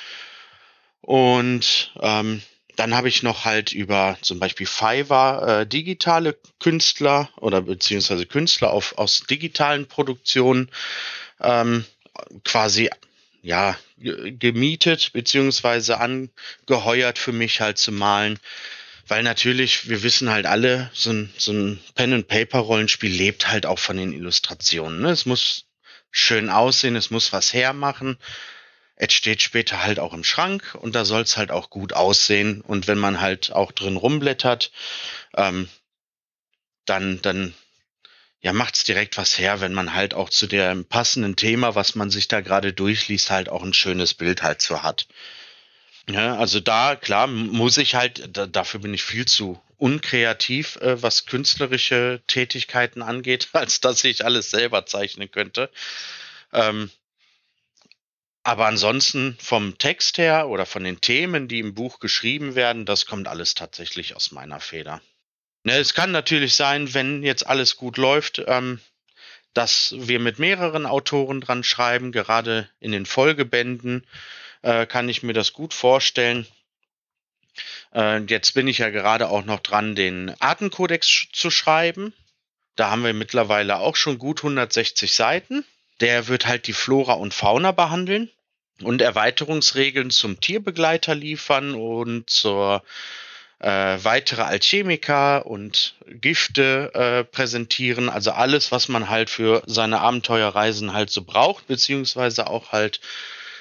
[1.01, 2.43] Und ähm,
[2.77, 8.71] dann habe ich noch halt über zum Beispiel Fiverr äh, digitale Künstler oder beziehungsweise Künstler
[8.71, 10.71] auf, aus digitalen Produktionen
[11.41, 11.85] ähm,
[12.45, 12.91] quasi
[13.43, 18.39] ja gemietet beziehungsweise angeheuert für mich halt zu malen.
[19.07, 23.99] Weil natürlich, wir wissen halt alle, so ein, so ein Pen-and-Paper-Rollenspiel lebt halt auch von
[23.99, 25.03] den Illustrationen.
[25.03, 25.11] Ne?
[25.11, 25.67] Es muss
[26.11, 28.17] schön aussehen, es muss was hermachen
[28.97, 32.61] es steht später halt auch im Schrank und da soll es halt auch gut aussehen.
[32.61, 34.71] Und wenn man halt auch drin rumblättert,
[35.37, 35.69] ähm,
[36.85, 37.55] dann, dann
[38.45, 42.11] ja, macht's direkt was her, wenn man halt auch zu dem passenden Thema, was man
[42.11, 45.09] sich da gerade durchliest, halt auch ein schönes Bild halt so hat.
[46.09, 51.03] Ja, also da, klar, muss ich halt, da, dafür bin ich viel zu unkreativ, äh,
[51.03, 55.71] was künstlerische Tätigkeiten angeht, als dass ich alles selber zeichnen könnte.
[56.53, 56.91] Ähm,
[58.43, 63.05] Aber ansonsten vom Text her oder von den Themen, die im Buch geschrieben werden, das
[63.05, 65.03] kommt alles tatsächlich aus meiner Feder.
[65.65, 68.81] Ne, es kann natürlich sein, wenn jetzt alles gut läuft, ähm,
[69.55, 74.07] dass wir mit mehreren Autoren dran schreiben, gerade in den Folgebänden
[74.61, 76.47] äh, kann ich mir das gut vorstellen.
[77.95, 82.13] Äh, jetzt bin ich ja gerade auch noch dran, den Artenkodex sch zu schreiben.
[82.77, 85.65] Da haben wir mittlerweile auch schon gut 160 Seiten.
[86.01, 88.31] Der wird halt die Flora und Fauna behandeln
[88.83, 92.83] und Erweiterungsregeln zum Tierbegleiter liefern und zur
[93.65, 98.11] äh, weitere Alchemika und Gifte äh, präsentieren.
[98.11, 103.01] Also alles, was man halt für seine Abenteuerreisen halt so braucht, beziehungsweise auch halt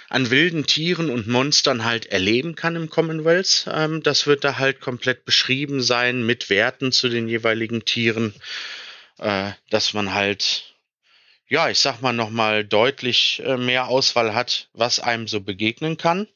[0.10, 3.70] an wilden Tieren und Monstern halt erleben kann im Commonwealth.
[3.74, 8.34] Ähm, das wird da halt komplett beschrieben sein mit Werten zu den jeweiligen Tieren,
[9.20, 10.66] äh, dass man halt
[11.48, 16.28] ja, ich sag mal, nochmal deutlich äh, mehr Auswahl hat, was einem so begegnen kann.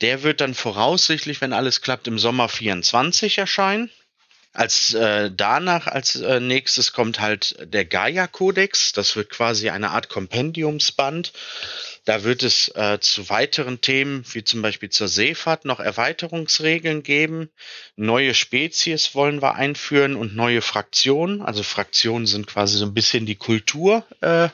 [0.00, 3.90] Der wird dann voraussichtlich, wenn alles klappt, im Sommer 24 erscheinen.
[4.52, 8.92] Als äh, danach als äh, nächstes kommt halt der Gaia-Kodex.
[8.92, 11.32] Das wird quasi eine Art Kompendiumsband.
[12.04, 17.50] Da wird es äh, zu weiteren Themen, wie zum Beispiel zur Seefahrt, noch Erweiterungsregeln geben.
[17.96, 21.42] Neue Spezies wollen wir einführen und neue Fraktionen.
[21.42, 24.48] Also Fraktionen sind quasi so ein bisschen die Kultur äh,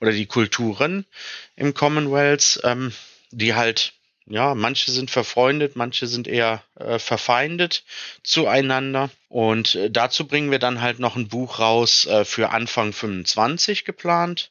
[0.00, 1.06] oder die Kulturen
[1.54, 2.92] im Commonwealth, ähm,
[3.30, 3.94] die halt
[4.26, 7.84] ja, manche sind verfreundet, manche sind eher äh, verfeindet
[8.24, 9.10] zueinander.
[9.28, 13.84] Und äh, dazu bringen wir dann halt noch ein Buch raus äh, für Anfang 25
[13.84, 14.50] geplant.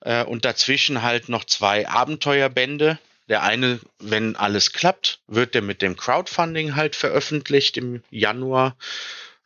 [0.00, 2.98] Äh, und dazwischen halt noch zwei Abenteuerbände.
[3.28, 8.76] Der eine, wenn alles klappt, wird der mit dem Crowdfunding halt veröffentlicht im Januar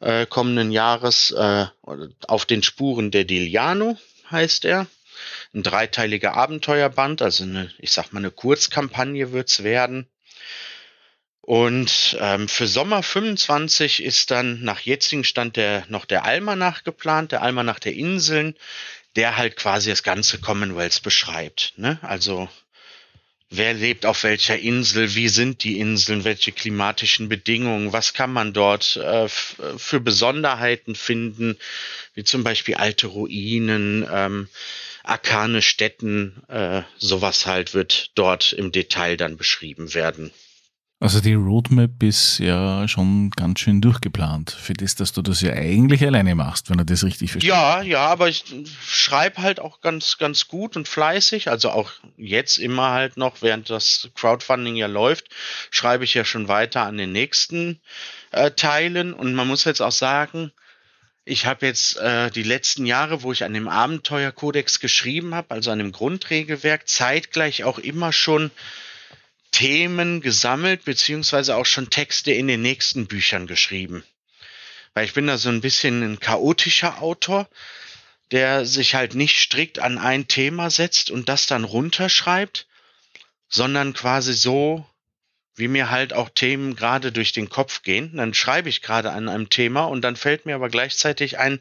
[0.00, 1.30] äh, kommenden Jahres.
[1.32, 1.66] Äh,
[2.26, 3.98] auf den Spuren der Diliano
[4.30, 4.86] heißt er
[5.54, 10.06] ein dreiteiliger Abenteuerband, also eine, ich sag mal, eine Kurzkampagne wird's werden.
[11.40, 17.32] Und ähm, für Sommer 25 ist dann nach jetzigem Stand der noch der Almanach geplant,
[17.32, 18.54] der Almanach der Inseln,
[19.16, 21.74] der halt quasi das ganze Commonwealth beschreibt.
[21.76, 21.98] Ne?
[22.02, 22.48] Also
[23.50, 28.52] wer lebt auf welcher Insel, wie sind die Inseln, welche klimatischen Bedingungen, was kann man
[28.52, 31.58] dort äh, für Besonderheiten finden,
[32.14, 34.48] wie zum Beispiel alte Ruinen, ähm,
[35.04, 40.32] arkane Städten, äh, sowas halt wird dort im Detail dann beschrieben werden.
[41.02, 45.52] Also die Roadmap ist ja schon ganz schön durchgeplant für das, dass du das ja
[45.52, 47.52] eigentlich alleine machst, wenn du das richtig verstehst.
[47.52, 48.44] Ja, ja, aber ich
[48.86, 51.50] schreibe halt auch ganz, ganz gut und fleißig.
[51.50, 55.26] Also auch jetzt immer halt noch, während das Crowdfunding ja läuft,
[55.72, 57.80] schreibe ich ja schon weiter an den nächsten
[58.30, 59.12] äh, Teilen.
[59.12, 60.52] Und man muss jetzt auch sagen,
[61.24, 65.70] ich habe jetzt äh, die letzten Jahre, wo ich an dem Abenteuerkodex geschrieben habe, also
[65.70, 68.50] an dem Grundregelwerk, zeitgleich auch immer schon
[69.52, 74.02] Themen gesammelt, beziehungsweise auch schon Texte in den nächsten Büchern geschrieben.
[74.94, 77.48] Weil ich bin da so ein bisschen ein chaotischer Autor,
[78.30, 82.66] der sich halt nicht strikt an ein Thema setzt und das dann runterschreibt,
[83.48, 84.87] sondern quasi so,
[85.54, 88.16] wie mir halt auch Themen gerade durch den Kopf gehen.
[88.16, 91.60] Dann schreibe ich gerade an einem Thema und dann fällt mir aber gleichzeitig ein,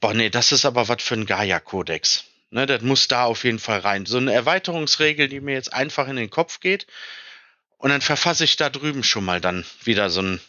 [0.00, 2.24] boah, nee, das ist aber was für ein Gaia-Kodex.
[2.50, 4.06] Ne, das muss da auf jeden Fall rein.
[4.06, 6.86] So eine Erweiterungsregel, die mir jetzt einfach in den Kopf geht.
[7.78, 10.40] Und dann verfasse ich da drüben schon mal dann wieder so ein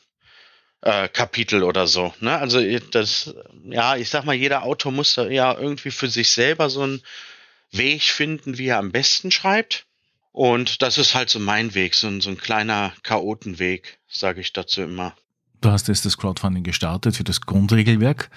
[0.81, 2.13] äh, Kapitel oder so.
[2.19, 2.37] Ne?
[2.37, 6.69] Also das, ja, ich sag mal, jeder Autor muss da ja irgendwie für sich selber
[6.69, 7.01] so einen
[7.71, 9.85] Weg finden, wie er am besten schreibt.
[10.37, 14.53] Und das ist halt so mein Weg, so ein, so ein kleiner Chaotenweg, sage ich
[14.53, 15.15] dazu immer.
[15.61, 18.29] Du hast jetzt das Crowdfunding gestartet für das Grundregelwerk.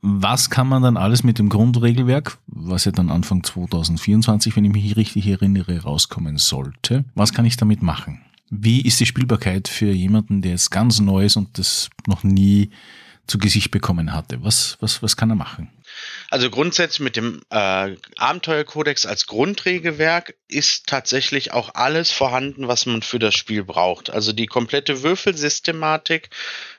[0.00, 4.72] Was kann man dann alles mit dem Grundregelwerk, was ja dann Anfang 2024, wenn ich
[4.72, 8.22] mich richtig erinnere, rauskommen sollte, was kann ich damit machen?
[8.48, 12.70] Wie ist die Spielbarkeit für jemanden, der jetzt ganz neu ist und das noch nie
[13.26, 14.42] zu Gesicht bekommen hatte?
[14.42, 15.68] Was, was, was kann er machen?
[16.30, 23.02] Also grundsätzlich mit dem äh, Abenteuerkodex als Grundregelwerk ist tatsächlich auch alles vorhanden, was man
[23.02, 24.10] für das Spiel braucht.
[24.10, 26.30] Also die komplette Würfelsystematik,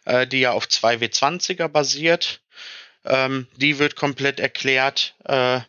[0.06, 2.42] äh, die ja auf 2W20er basiert,
[3.06, 5.62] ähm, die wird komplett erklärt, äh,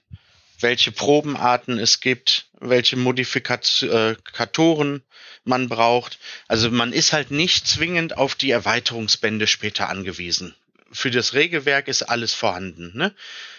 [0.61, 5.01] welche Probenarten es gibt, welche Modifikatoren äh,
[5.45, 6.19] man braucht.
[6.49, 10.55] Also man ist halt nicht zwingend auf die Erweiterungsbände später angewiesen.
[10.91, 12.93] Für das Regelwerk ist alles vorhanden.
[12.97, 13.15] Ne?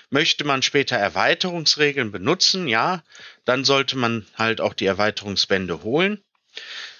[0.09, 3.03] Möchte man später Erweiterungsregeln benutzen, ja,
[3.45, 6.23] dann sollte man halt auch die Erweiterungsbände holen.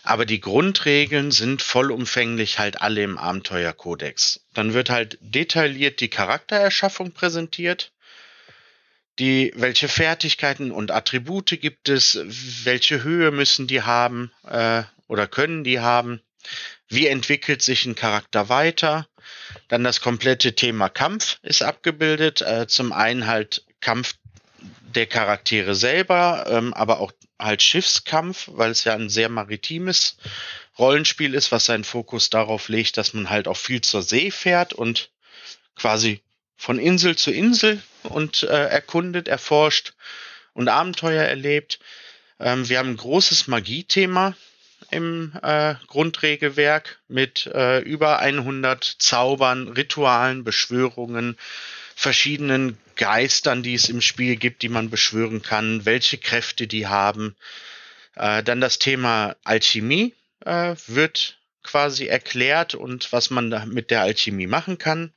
[0.04, 4.42] Aber die Grundregeln sind vollumfänglich halt alle im Abenteuerkodex.
[4.54, 7.92] Dann wird halt detailliert die Charaktererschaffung präsentiert.
[9.20, 12.20] die, welche Fertigkeiten und Attribute gibt es,
[12.64, 16.22] welche Höhe müssen die haben äh, oder können die haben,
[16.90, 19.08] wie entwickelt sich ein Charakter weiter.
[19.68, 22.42] Dann das komplette Thema Kampf ist abgebildet.
[22.42, 24.16] Äh, zum einen halt Kampf
[24.96, 30.18] der Charaktere selber, ähm, aber auch halt Schiffskampf, weil es ja ein sehr maritimes
[30.78, 34.74] Rollenspiel ist, was seinen Fokus darauf legt, dass man halt auch viel zur See fährt
[34.74, 35.12] und
[35.76, 36.22] quasi
[36.58, 39.94] von Insel zu Insel und äh, erkundet, erforscht
[40.54, 41.80] und Abenteuer erlebt.
[42.40, 44.36] Ähm, wir haben ein großes Magiethema
[44.92, 51.38] im äh, Grundregelwerk mit äh, über 100 Zaubern, Ritualen, Beschwörungen,
[51.96, 57.36] verschiedenen Geistern, die es im Spiel gibt, die man beschwören kann, welche Kräfte die haben.
[58.16, 60.14] Äh, dann das Thema Alchemie
[60.46, 65.14] äh, wird quasi erklärt und was man mit der Alchemie machen kann.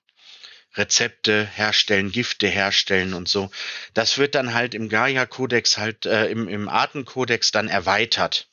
[0.75, 3.51] Rezepte herstellen, Gifte herstellen und so.
[3.95, 8.49] Das wird dann halt im Gaia-Kodex halt, äh, im, im Artenkodex dann erweitert.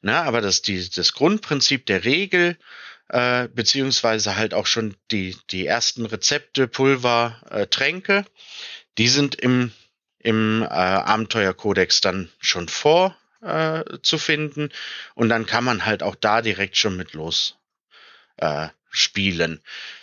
[0.00, 2.56] Na, aber das, die, das Grundprinzip der Regel,
[3.08, 8.24] äh, beziehungsweise halt auch schon die, die ersten Rezepte, Pulver, äh, Tränke,
[8.98, 9.72] die sind im,
[10.18, 14.70] im äh, Abenteuerkodex dann schon vor äh, zu finden.
[15.14, 17.56] Und dann kann man halt auch da direkt schon mit los
[18.36, 19.62] äh, spielen.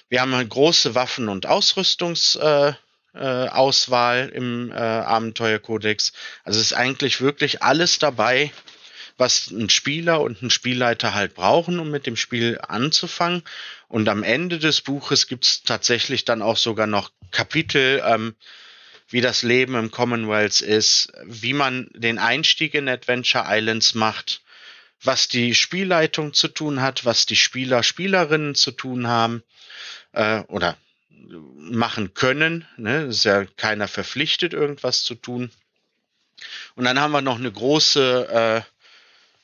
[0.09, 6.13] Wir haben eine große Waffen- und Ausrüstungsauswahl äh, im Abenteuerkodex.
[6.43, 8.51] Also ist eigentlich wirklich alles dabei,
[9.17, 13.43] was ein Spieler und ein Spielleiter halt brauchen, um mit dem Spiel anzufangen.
[13.87, 18.35] Und am Ende des Buches gibt es tatsächlich dann auch sogar noch Kapitel, ähm,
[19.07, 24.41] wie das Leben im Commonwealth ist, wie man den Einstieg in Adventure Islands macht,
[25.01, 29.43] was die Spielleitung zu tun hat, was die Spieler, Spielerinnen zu tun haben
[30.13, 30.77] äh, oder
[31.55, 32.67] machen können.
[32.77, 33.05] Ne?
[33.05, 35.51] Ist ja keiner verpflichtet, irgendwas zu tun.
[36.75, 38.74] Und dann haben wir noch eine große äh,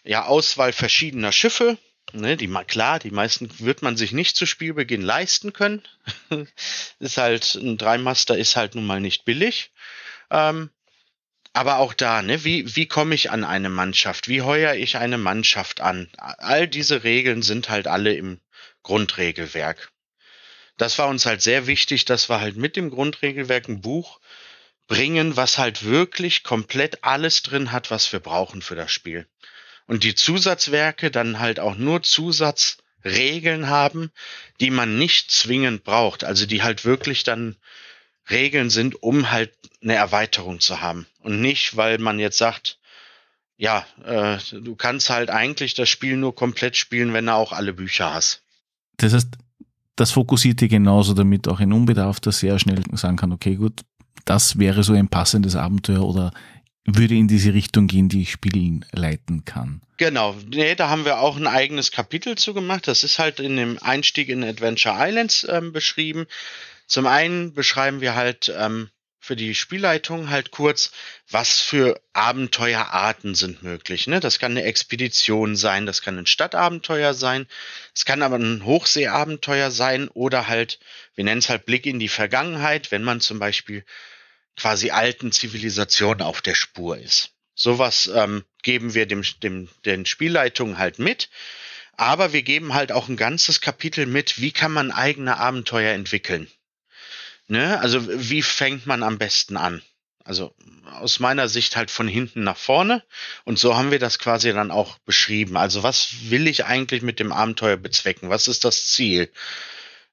[0.03, 1.77] ja, Auswahl verschiedener Schiffe.
[2.13, 5.87] Ne, die klar, die meisten wird man sich nicht zu Spielbeginn leisten können.
[6.99, 9.71] ist halt ein Dreimaster ist halt nun mal nicht billig.
[10.29, 10.71] Ähm,
[11.53, 14.27] aber auch da, ne, wie, wie komme ich an eine Mannschaft?
[14.27, 16.09] Wie heuer ich eine Mannschaft an?
[16.17, 18.41] All diese Regeln sind halt alle im
[18.83, 19.91] Grundregelwerk.
[20.77, 24.19] Das war uns halt sehr wichtig, dass wir halt mit dem Grundregelwerk ein Buch
[24.87, 29.27] bringen, was halt wirklich komplett alles drin hat, was wir brauchen für das Spiel
[29.88, 34.12] und die Zusatzwerke dann halt auch nur Zusatzregeln haben,
[34.60, 36.24] die man nicht zwingend braucht.
[36.24, 37.56] Also die halt wirklich dann
[38.30, 41.08] Regeln sind, um halt eine Erweiterung zu haben.
[41.20, 42.80] Und nicht, weil man jetzt sagt,
[43.58, 47.74] ja, äh, du kannst halt eigentlich das Spiel nur komplett spielen, wenn du auch alle
[47.74, 48.41] Bücher hast.
[48.98, 49.30] Das heißt,
[49.96, 53.82] das fokussiert dir genauso, damit auch ein Unbedarfter sehr schnell sagen kann, okay, gut,
[54.26, 56.32] das wäre so ein passendes Abenteuer oder
[56.86, 59.82] würde in diese Richtung gehen, die ich spielen leiten kann.
[59.98, 62.88] Genau, nee, da haben wir auch ein eigenes Kapitel zu gemacht.
[62.88, 66.26] Das ist halt in dem Einstieg in Adventure Islands ähm, beschrieben.
[66.88, 68.89] Zum einen beschreiben wir halt ähm,
[69.20, 70.91] für die Spielleitung halt kurz,
[71.30, 74.08] was für Abenteuerarten sind möglich.
[74.08, 74.20] Ne?
[74.20, 77.46] Das kann eine Expedition sein, das kann ein Stadtabenteuer sein,
[77.96, 80.80] es kann aber ein Hochseeabenteuer sein oder halt,
[81.13, 83.86] wir nennen es halt Blick in die Vergangenheit, wenn man zum Beispiel
[84.57, 87.31] quasi alten Zivilisation auf der Spur ist.
[87.55, 91.29] Sowas ähm, geben wir dem, dem, den Spielleitungen halt mit.
[91.97, 96.49] Aber wir geben halt auch ein ganzes Kapitel mit, wie kann man eigene Abenteuer entwickeln.
[97.47, 97.79] Ne?
[97.79, 99.81] Also wie fängt man am besten an?
[100.23, 103.03] Also aus meiner Sicht halt von hinten nach vorne.
[103.43, 105.57] Und so haben wir das quasi dann auch beschrieben.
[105.57, 108.29] Also was will ich eigentlich mit dem Abenteuer bezwecken?
[108.29, 109.31] Was ist das Ziel?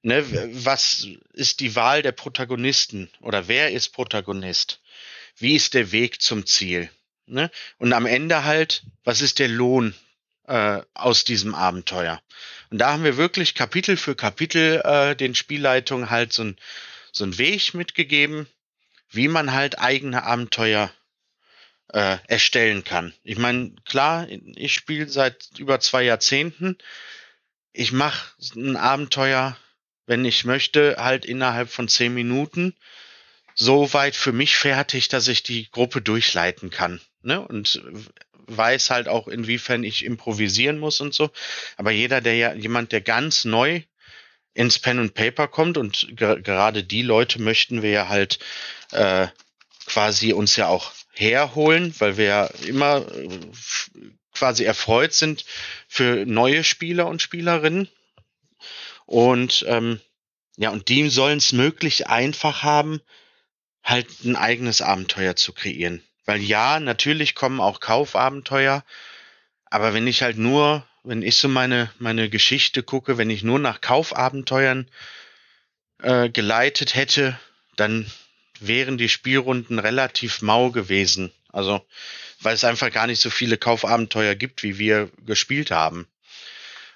[0.03, 0.25] Ne,
[0.65, 4.81] was ist die Wahl der Protagonisten oder wer ist Protagonist?
[5.37, 6.89] Wie ist der Weg zum Ziel?
[7.27, 7.51] Ne?
[7.79, 9.95] Und am Ende halt, was ist der Lohn
[10.47, 12.23] äh, aus diesem Abenteuer?
[12.71, 16.57] Und da haben wir wirklich Kapitel für Kapitel äh, den Spielleitungen halt so ein,
[17.13, 18.47] so ein Weg mitgegeben,
[19.11, 20.93] wie man halt eigene Abenteuer
[21.93, 23.15] äh, erstellen kann.
[23.25, 26.79] Ich meine, klar, ich spiele seit über zwei Jahrzehnten.
[27.73, 29.57] Ich mache ein Abenteuer
[30.09, 32.75] wenn ich möchte, halt innerhalb von zehn Minuten
[33.55, 37.01] so weit für mich fertig, dass ich die Gruppe durchleiten kann.
[37.22, 37.41] Ne?
[37.41, 37.83] Und
[38.47, 41.30] weiß halt auch, inwiefern ich improvisieren muss und so.
[41.76, 43.83] Aber jeder, der ja, jemand, der ganz neu
[44.55, 48.39] ins Pen und Paper kommt und ge gerade die Leute möchten wir ja halt
[48.93, 49.28] äh,
[49.87, 53.28] quasi uns ja auch herholen, weil wir ja immer äh,
[54.33, 55.45] quasi erfreut sind
[55.87, 57.89] für neue Spieler und Spielerinnen.
[59.09, 60.03] Und ähm,
[60.59, 63.01] ja, und die sollen es möglich einfach haben,
[63.83, 66.03] halt ein eigenes Abenteuer zu kreieren.
[66.27, 68.85] Weil ja, natürlich kommen auch Kaufabenteuer,
[69.65, 73.59] aber wenn ich halt nur, wenn ich so meine, meine Geschichte gucke, wenn ich nur
[73.59, 74.91] nach Kaufabenteuern
[76.03, 77.41] äh, geleitet hätte,
[77.77, 78.13] dann
[78.61, 81.33] wären die Spielrunden relativ mau gewesen.
[81.51, 81.81] Also,
[82.41, 86.07] weil es einfach gar nicht so viele Kaufabenteuer gibt, wie wir gespielt haben.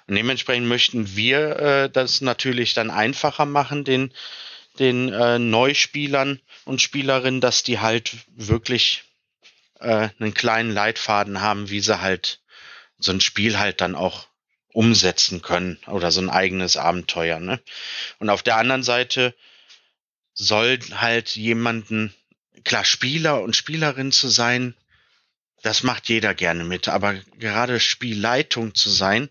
[0.07, 4.13] Und dementsprechend möchten wir äh, das natürlich dann einfacher machen, den,
[4.79, 9.03] den äh, Neuspielern und Spielerinnen, dass die halt wirklich
[9.79, 12.41] äh, einen kleinen Leitfaden haben, wie sie halt
[12.97, 14.27] so ein Spiel halt dann auch
[14.73, 17.39] umsetzen können oder so ein eigenes Abenteuer.
[17.39, 17.59] Ne?
[18.19, 19.35] Und auf der anderen Seite
[20.33, 22.13] soll halt jemanden,
[22.63, 24.75] klar, Spieler und Spielerin zu sein,
[25.61, 29.29] das macht jeder gerne mit, aber gerade Spielleitung zu sein,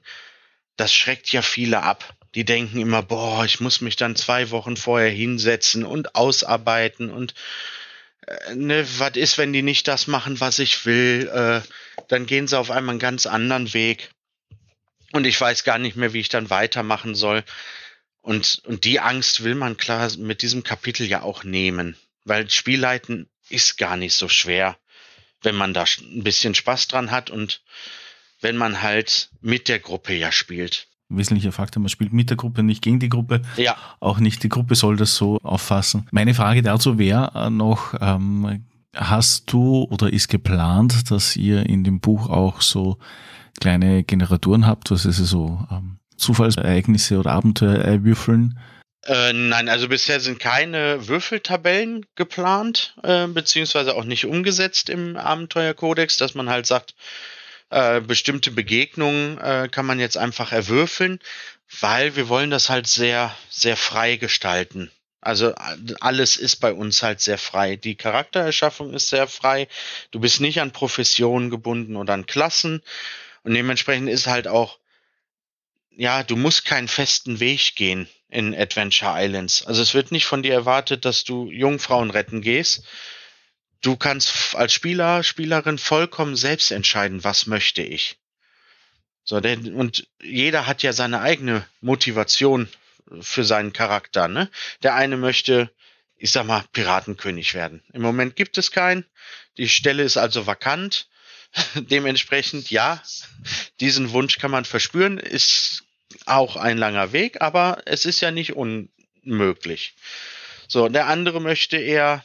[0.83, 2.17] das schreckt ja viele ab.
[2.35, 7.35] Die denken immer, boah, ich muss mich dann zwei Wochen vorher hinsetzen und ausarbeiten und
[8.27, 11.31] äh, ne, was ist, wenn die nicht das machen, was ich will?
[11.33, 11.61] Äh,
[12.09, 14.11] dann gehen sie auf einmal einen ganz anderen Weg.
[15.13, 17.45] Und ich weiß gar nicht mehr, wie ich dann weitermachen soll.
[18.21, 21.97] Und, und die Angst will man klar mit diesem Kapitel ja auch nehmen.
[22.25, 24.77] Weil Spielleiten ist gar nicht so schwer,
[25.43, 27.63] wenn man da ein bisschen Spaß dran hat und
[28.43, 31.83] wenn man halt mit der Gruppe ja spielt wesentlicher Faktor.
[31.83, 33.43] Man spielt mit der Gruppe, nicht gegen die Gruppe.
[33.57, 33.77] Ja.
[34.01, 36.09] Auch nicht die Gruppe soll das so auffassen.
[36.11, 38.65] Meine Frage dazu wäre noch, ähm,
[38.97, 42.99] hast du oder ist geplant, dass ihr in dem Buch auch so
[43.61, 48.59] kleine Generatoren habt, was ist so ähm, Zufallsereignisse oder Abenteuer würfeln?
[49.05, 56.19] Äh, nein, also bisher sind keine Würfeltabellen geplant, äh, beziehungsweise auch nicht umgesetzt im Abenteuerkodex,
[56.19, 56.95] dass man halt sagt,
[57.73, 61.21] äh, bestimmte Begegnungen äh, kann man jetzt einfach erwürfeln,
[61.81, 64.91] weil wir wollen das halt sehr, sehr frei gestalten.
[65.23, 65.55] Also
[66.01, 67.77] alles ist bei uns halt sehr frei.
[67.77, 69.69] Die Charaktererschaffung ist sehr frei.
[70.11, 72.83] Du bist nicht an Professionen gebunden oder an Klassen.
[73.43, 74.79] Und dementsprechend ist halt auch,
[75.97, 79.65] ja, du musst keinen festen Weg gehen in Adventure Islands.
[79.65, 82.85] Also es wird nicht von dir erwartet, dass du Jungfrauen retten gehst,
[83.83, 88.17] du kannst als Spieler, Spielerin vollkommen selbst entscheiden, was möchte ich.
[89.25, 92.69] So, denn, und jeder hat ja seine eigene Motivation
[93.21, 94.51] für seinen Charakter, ne?
[94.83, 95.71] Der eine möchte,
[96.17, 97.83] ich sag mal, Piratenkönig werden.
[97.93, 99.05] Im Moment gibt es keinen.
[99.59, 101.09] Die Stelle ist also vakant.
[101.75, 103.03] Dementsprechend, ja,
[103.81, 105.85] diesen Wunsch kann man verspüren, ist
[106.25, 109.95] auch ein langer Weg, aber es ist ja nicht unmöglich.
[110.69, 112.25] So, der andere möchte eher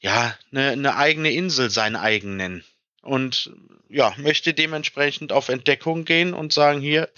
[0.00, 2.64] ja, eine, eine eigene Insel sein eigen nennen.
[3.02, 3.50] Und
[3.88, 7.08] ja, möchte dementsprechend auf Entdeckung gehen und sagen, hier,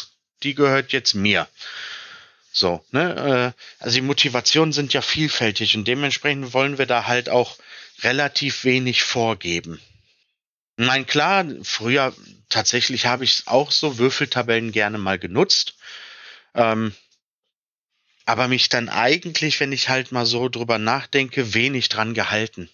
[0.42, 1.48] die gehört jetzt mir.
[2.52, 3.54] So, ne?
[3.56, 7.56] Äh, also die Motivationen sind ja vielfältig und dementsprechend wollen wir da halt auch
[8.02, 9.80] relativ wenig vorgeben.
[10.76, 12.14] Nein, klar, früher
[12.48, 15.74] tatsächlich habe ich auch so Würfeltabellen gerne mal genutzt.
[16.54, 16.94] Ähm,
[18.30, 22.68] aber mich dann eigentlich, wenn ich halt mal so drüber nachdenke, wenig dran gehalten.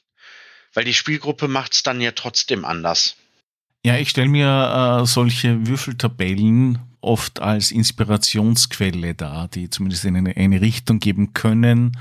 [0.75, 3.17] Weil die Spielgruppe macht es dann ja trotzdem anders.
[3.83, 10.37] Ja, ich stelle mir äh, solche Würfeltabellen oft als Inspirationsquelle dar, die zumindest in eine,
[10.37, 11.97] eine Richtung geben können,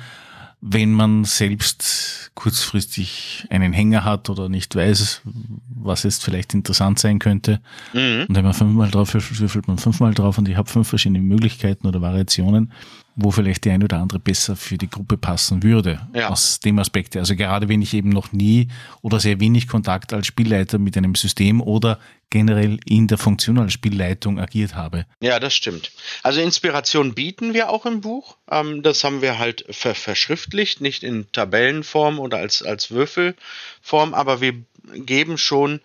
[0.60, 7.20] wenn man selbst kurzfristig einen Hänger hat oder nicht weiß, was jetzt vielleicht interessant sein
[7.20, 7.62] könnte.
[7.94, 8.26] Mhm.
[8.28, 11.88] Und wenn man fünfmal drauf würfelt, man fünfmal drauf und ich habe fünf verschiedene Möglichkeiten
[11.88, 12.74] oder Variationen
[13.16, 16.08] wo vielleicht die eine oder andere besser für die Gruppe passen würde.
[16.14, 16.30] Ja.
[16.30, 17.16] Aus dem Aspekt.
[17.16, 18.68] Also gerade wenn ich eben noch nie
[19.02, 22.00] oder sehr wenig Kontakt als Spielleiter mit einem System oder
[22.30, 25.06] generell in der Funktion als Spielleitung agiert habe.
[25.22, 25.92] Ja, das stimmt.
[26.24, 28.36] Also Inspiration bieten wir auch im Buch.
[28.52, 34.42] Ähm, das haben wir halt ver verschriftlicht, nicht in Tabellenform oder als, als Würfelform, aber
[34.42, 34.56] wir
[34.94, 35.80] geben schon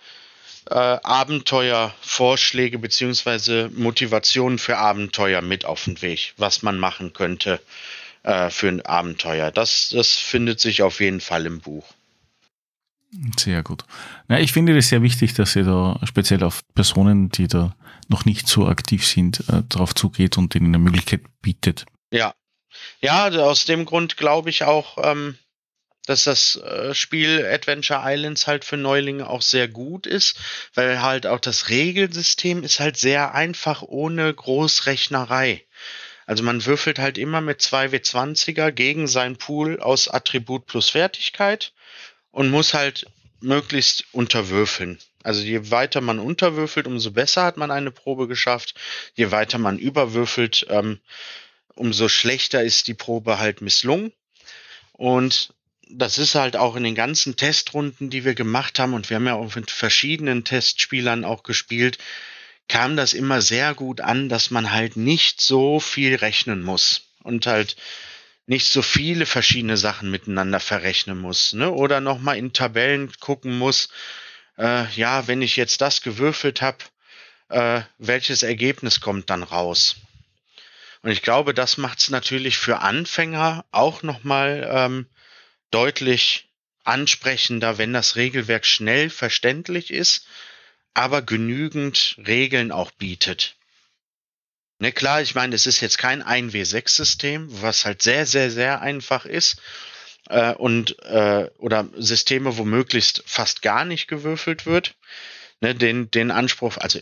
[0.68, 7.60] äh, Abenteuervorschläge beziehungsweise Motivationen für Abenteuer mit auf den Weg, was man machen könnte
[8.22, 9.50] äh, für ein Abenteuer.
[9.50, 11.86] Das, das findet sich auf jeden Fall im Buch.
[13.36, 13.84] Sehr gut.
[14.28, 17.74] Na, ich finde es sehr wichtig, dass ihr da speziell auf Personen, die da
[18.08, 21.86] noch nicht so aktiv sind, äh, darauf zugeht und ihnen eine Möglichkeit bietet.
[22.12, 22.34] Ja.
[23.00, 25.36] Ja, aus dem Grund glaube ich auch, ähm,
[26.10, 30.36] dass das äh, Spiel Adventure Islands halt für Neulinge auch sehr gut ist,
[30.74, 35.64] weil halt auch das Regelsystem ist halt sehr einfach ohne Großrechnerei.
[36.26, 41.72] Also man würfelt halt immer mit 2W20er gegen sein Pool aus Attribut plus Fertigkeit
[42.32, 43.06] und muss halt
[43.40, 44.98] möglichst unterwürfeln.
[45.22, 48.74] Also je weiter man unterwürfelt, umso besser hat man eine Probe geschafft.
[49.14, 50.98] Je weiter man überwürfelt, ähm,
[51.74, 54.12] umso schlechter ist die Probe halt misslungen.
[54.92, 55.54] Und
[55.92, 59.26] das ist halt auch in den ganzen Testrunden, die wir gemacht haben, und wir haben
[59.26, 61.98] ja auch mit verschiedenen Testspielern auch gespielt,
[62.68, 67.46] kam das immer sehr gut an, dass man halt nicht so viel rechnen muss und
[67.46, 67.76] halt
[68.46, 71.70] nicht so viele verschiedene Sachen miteinander verrechnen muss, ne?
[71.70, 73.88] Oder nochmal in Tabellen gucken muss,
[74.58, 76.78] äh, ja, wenn ich jetzt das gewürfelt habe,
[77.48, 79.96] äh, welches Ergebnis kommt dann raus?
[81.02, 85.06] Und ich glaube, das macht es natürlich für Anfänger auch nochmal ähm,
[85.70, 86.48] deutlich
[86.84, 90.26] ansprechender, wenn das Regelwerk schnell verständlich ist,
[90.94, 93.56] aber genügend Regeln auch bietet.
[94.80, 99.26] Ne, klar, ich meine, es ist jetzt kein 1W6-System, was halt sehr, sehr, sehr einfach
[99.26, 99.60] ist.
[100.30, 104.94] Äh, und äh, oder Systeme, wo möglichst fast gar nicht gewürfelt wird.
[105.60, 106.98] Ne, den, den Anspruch, also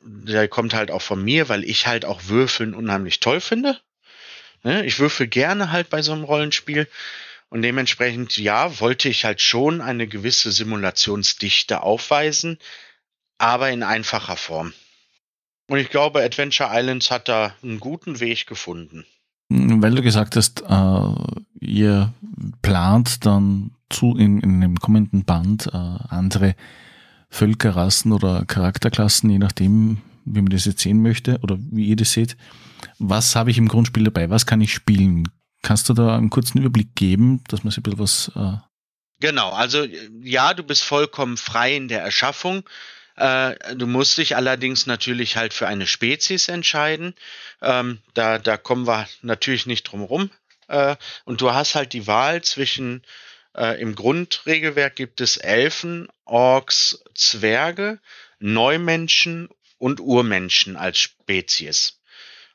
[0.00, 3.78] der kommt halt auch von mir, weil ich halt auch Würfeln unheimlich toll finde.
[4.62, 6.88] Ne, ich würfel gerne halt bei so einem Rollenspiel.
[7.50, 12.58] Und dementsprechend, ja, wollte ich halt schon eine gewisse Simulationsdichte aufweisen,
[13.38, 14.74] aber in einfacher Form.
[15.68, 19.04] Und ich glaube, Adventure Islands hat da einen guten Weg gefunden.
[19.50, 21.14] Weil du gesagt hast, äh,
[21.60, 22.12] ihr
[22.60, 26.54] plant dann zu in, in dem kommenden Band äh, andere
[27.30, 32.12] Völkerrassen oder Charakterklassen, je nachdem, wie man das jetzt sehen möchte oder wie ihr das
[32.12, 32.36] seht.
[32.98, 34.28] Was habe ich im Grundspiel dabei?
[34.28, 35.28] Was kann ich spielen?
[35.62, 38.32] Kannst du da einen kurzen Überblick geben, dass man sich ein bisschen was.
[38.34, 38.58] Äh
[39.20, 39.84] genau, also
[40.22, 42.64] ja, du bist vollkommen frei in der Erschaffung.
[43.16, 47.14] Äh, du musst dich allerdings natürlich halt für eine Spezies entscheiden.
[47.60, 50.30] Ähm, da, da kommen wir natürlich nicht drum rum.
[50.68, 53.02] Äh, und du hast halt die Wahl zwischen,
[53.56, 57.98] äh, im Grundregelwerk gibt es Elfen, Orks, Zwerge,
[58.38, 59.48] Neumenschen
[59.78, 62.00] und Urmenschen als Spezies.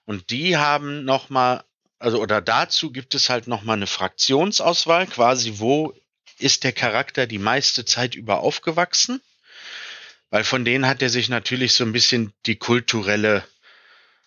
[0.06, 1.64] Und die haben nochmal
[2.04, 5.94] also oder dazu gibt es halt nochmal eine Fraktionsauswahl, quasi wo
[6.38, 9.22] ist der Charakter die meiste Zeit über aufgewachsen?
[10.30, 13.46] Weil von denen hat er sich natürlich so ein bisschen die kulturelle,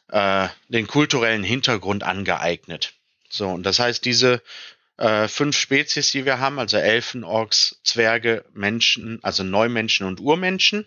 [0.09, 2.95] äh, den kulturellen Hintergrund angeeignet.
[3.29, 4.41] So, und das heißt, diese
[4.97, 10.87] äh, fünf Spezies, die wir haben, also Elfen, Orks, Zwerge, Menschen, also Neumenschen und Urmenschen,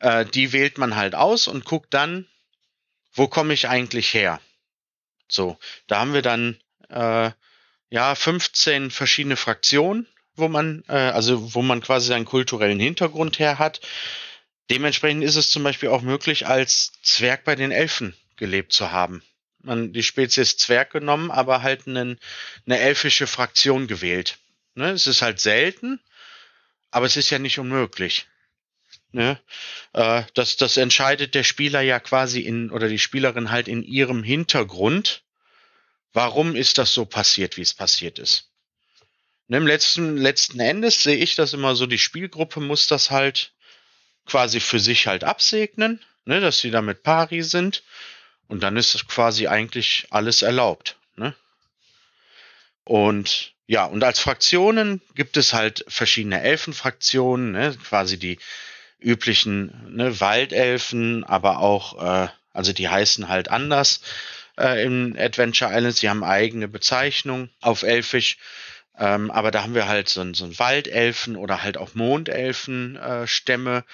[0.00, 2.26] äh, die wählt man halt aus und guckt dann,
[3.14, 4.38] wo komme ich eigentlich her?
[5.32, 6.58] So, da haben wir dann
[6.88, 7.30] äh,
[7.90, 13.58] ja 15 verschiedene Fraktionen, wo man äh, also wo man quasi seinen kulturellen Hintergrund her
[13.58, 13.80] hat.
[14.70, 19.22] Dementsprechend ist es zum Beispiel auch möglich, als Zwerg bei den Elfen gelebt zu haben.
[19.60, 22.18] Man die Spezies Zwerg genommen, aber halt einen,
[22.66, 24.38] eine elfische Fraktion gewählt.
[24.74, 24.90] Ne?
[24.90, 26.00] Es ist halt selten,
[26.90, 28.26] aber es ist ja nicht unmöglich.
[29.12, 29.38] Ne?
[29.92, 34.22] Äh, das, das entscheidet der Spieler ja quasi in, oder die Spielerin halt in ihrem
[34.22, 35.22] Hintergrund.
[36.12, 38.50] Warum ist das so passiert, wie es passiert ist?
[39.48, 43.52] Ne, Im letzten, letzten Endes sehe ich das immer so, die Spielgruppe muss das halt
[44.24, 47.82] quasi für sich halt absegnen, ne, dass sie damit pari sind.
[48.48, 50.96] Und dann ist quasi eigentlich alles erlaubt.
[51.16, 51.34] Ne?
[52.84, 58.38] Und ja, und als Fraktionen gibt es halt verschiedene Elfenfraktionen, ne, quasi die
[59.02, 64.00] üblichen ne, Waldelfen, aber auch, äh, also die heißen halt anders
[64.58, 66.00] äh, im Adventure Islands.
[66.00, 68.38] Sie haben eigene Bezeichnung auf Elfisch.
[68.98, 73.84] Ähm, aber da haben wir halt so, so ein Waldelfen oder halt auch Mondelfen-Stämme.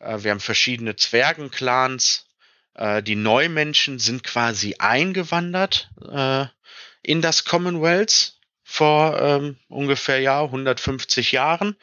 [0.00, 2.26] Äh, äh, wir haben verschiedene Zwergenclans.
[2.74, 6.46] Äh, die Neumenschen sind quasi eingewandert äh,
[7.02, 8.34] in das Commonwealth
[8.64, 11.76] vor ähm, ungefähr ja 150 Jahren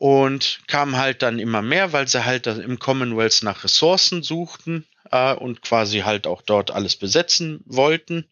[0.00, 5.34] und kamen halt dann immer mehr, weil sie halt im Commonwealth nach Ressourcen suchten äh,
[5.34, 8.26] und quasi halt auch dort alles besetzen wollten.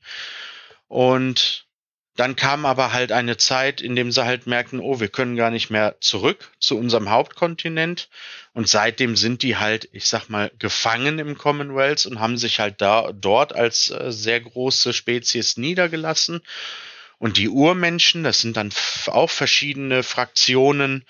[0.87, 1.67] Und
[2.17, 5.51] dann kam aber halt eine Zeit, in dem sie halt merkten, oh, wir können gar
[5.51, 8.09] nicht mehr zurück zu unserem Hauptkontinent.
[8.55, 12.81] Und seitdem sind die halt, ich sag mal, gefangen im Commonwealth und haben sich halt
[12.81, 16.41] da dort als äh, sehr große Spezies niedergelassen.
[17.19, 18.73] Und die Urmenschen, das sind dann
[19.09, 21.05] auch verschiedene Fraktionen,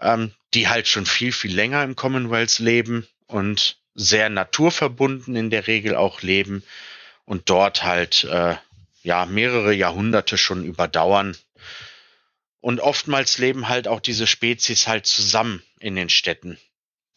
[0.00, 5.66] ähm, die halt schon viel, viel länger im Commonwealth leben und sehr naturverbunden in der
[5.66, 6.62] Regel auch leben
[7.24, 8.56] und dort halt äh,
[9.02, 11.36] ja mehrere Jahrhunderte schon überdauern.
[12.60, 16.58] Und oftmals leben halt auch diese Spezies halt zusammen in den Städten.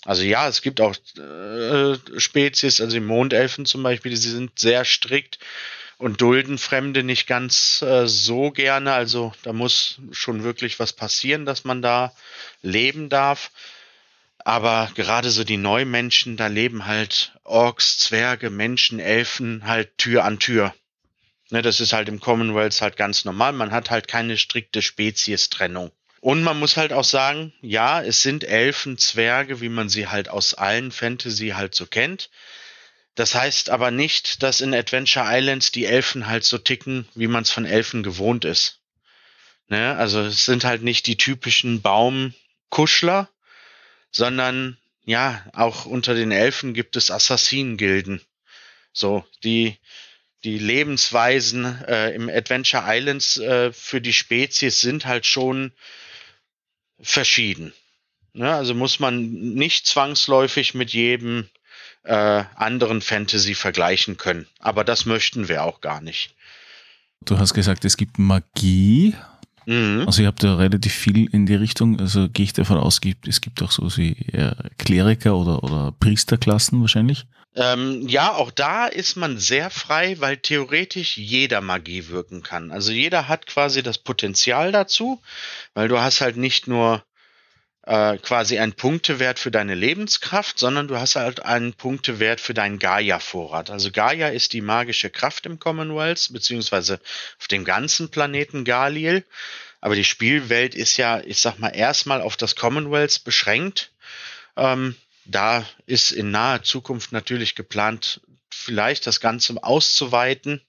[0.04, 4.84] Also ja, es gibt auch äh, Spezies, also die Mondelfen zum Beispiel, die sind sehr
[4.84, 5.40] strikt
[6.02, 8.94] und dulden Fremde nicht ganz äh, so gerne.
[8.94, 12.14] Also da muss schon wirklich was passieren, dass man da
[12.64, 13.52] leben darf.
[14.40, 20.40] Aber gerade so die Neumenschen, da leben halt Orks, Zwerge, Menschen, Elfen halt Tür an
[20.40, 20.74] Tür.
[21.52, 23.54] Ne, das ist halt im Commonwealth halt ganz normal.
[23.54, 25.92] Man hat halt keine strikte Spezies-Trennung.
[26.20, 30.30] Und man muss halt auch sagen, ja, es sind Elfen, Zwerge, wie man sie halt
[30.30, 32.32] aus allen Fantasy halt so kennt.
[33.16, 37.44] Das heißt aber nicht, dass in Adventure Islands die Elfen halt so ticken, wie man
[37.44, 38.80] es von Elfen gewohnt ist.
[39.68, 39.96] Ne?
[39.98, 43.30] Also es sind halt nicht die typischen Baumkuschler,
[44.12, 48.22] sondern ja, auch unter den Elfen gibt es Assassinengilden.
[48.94, 49.78] So, die,
[50.44, 55.72] die Lebensweisen äh, im Adventure Islands äh, für die Spezies sind halt schon
[57.00, 57.74] verschieden.
[58.34, 58.54] Ne?
[58.54, 61.50] Also muss man nicht zwangsläufig mit jedem
[62.04, 64.48] äh, anderen Fantasy vergleichen können.
[64.60, 66.36] Aber das möchten wir auch gar nicht.
[67.26, 69.16] Du hast gesagt, es gibt Magie.
[69.66, 70.04] Mhm.
[70.08, 72.00] Also ihr habt ja relativ viel in die Richtung.
[72.00, 74.16] Also gehe ich davon aus, es gibt auch so wie
[74.78, 77.26] Kleriker oder, oder Priesterklassen wahrscheinlich.
[77.54, 82.72] Ähm, ja, auch da ist man sehr frei, weil theoretisch jeder Magie wirken kann.
[82.72, 85.22] Also jeder hat quasi das Potenzial dazu,
[85.74, 87.04] weil du hast halt nicht nur
[87.92, 92.80] äh, quasi einen Punktewert für deine Lebenskraft, sondern du hast halt einen Punktewert für deinen
[92.80, 93.70] Gaia-Vorrat.
[93.70, 97.02] Also Gaia ist die magische Kraft im Commonwealth, beziehungsweise
[97.38, 99.26] auf dem ganzen Planeten Galil.
[99.82, 103.92] Aber die Spielwelt ist ja, ich sag mal, erstmal auf das Commonwealth beschränkt.
[104.56, 110.62] Ähm, da ist in naher Zukunft natürlich geplant, vielleicht das Ganze auszuweiten,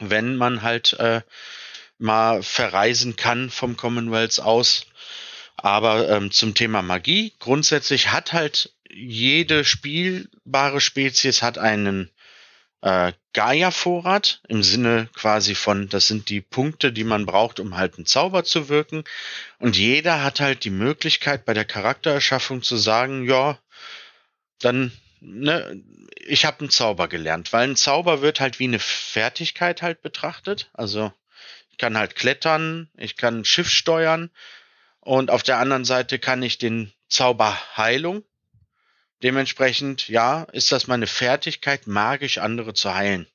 [0.00, 1.20] wenn man halt äh,
[1.98, 4.86] mal verreisen kann vom Commonwealth aus.
[5.56, 12.10] Aber ähm, zum Thema Magie, grundsätzlich hat halt jede spielbare Spezies hat einen
[12.82, 17.96] äh, Gaia-Vorrat im Sinne quasi von, das sind die Punkte, die man braucht, um halt
[17.96, 19.04] einen Zauber zu wirken.
[19.58, 23.58] Und jeder hat halt die Möglichkeit bei der Charaktererschaffung zu sagen, ja,
[24.60, 25.82] dann, ne,
[26.26, 30.70] ich habe einen Zauber gelernt, weil ein Zauber wird halt wie eine Fertigkeit halt betrachtet.
[30.74, 31.12] Also
[31.70, 34.30] ich kann halt klettern, ich kann ein Schiff steuern
[35.04, 38.24] und auf der anderen Seite kann ich den Zauber Heilung
[39.24, 43.26] Dementsprechend, ja, ist das meine Fertigkeit, magisch andere zu heilen.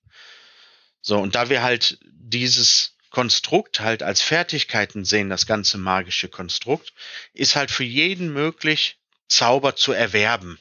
[1.01, 6.93] So, und da wir halt dieses Konstrukt halt als Fertigkeiten sehen, das ganze magische Konstrukt,
[7.33, 10.59] ist halt für jeden möglich, Zauber zu erwerben.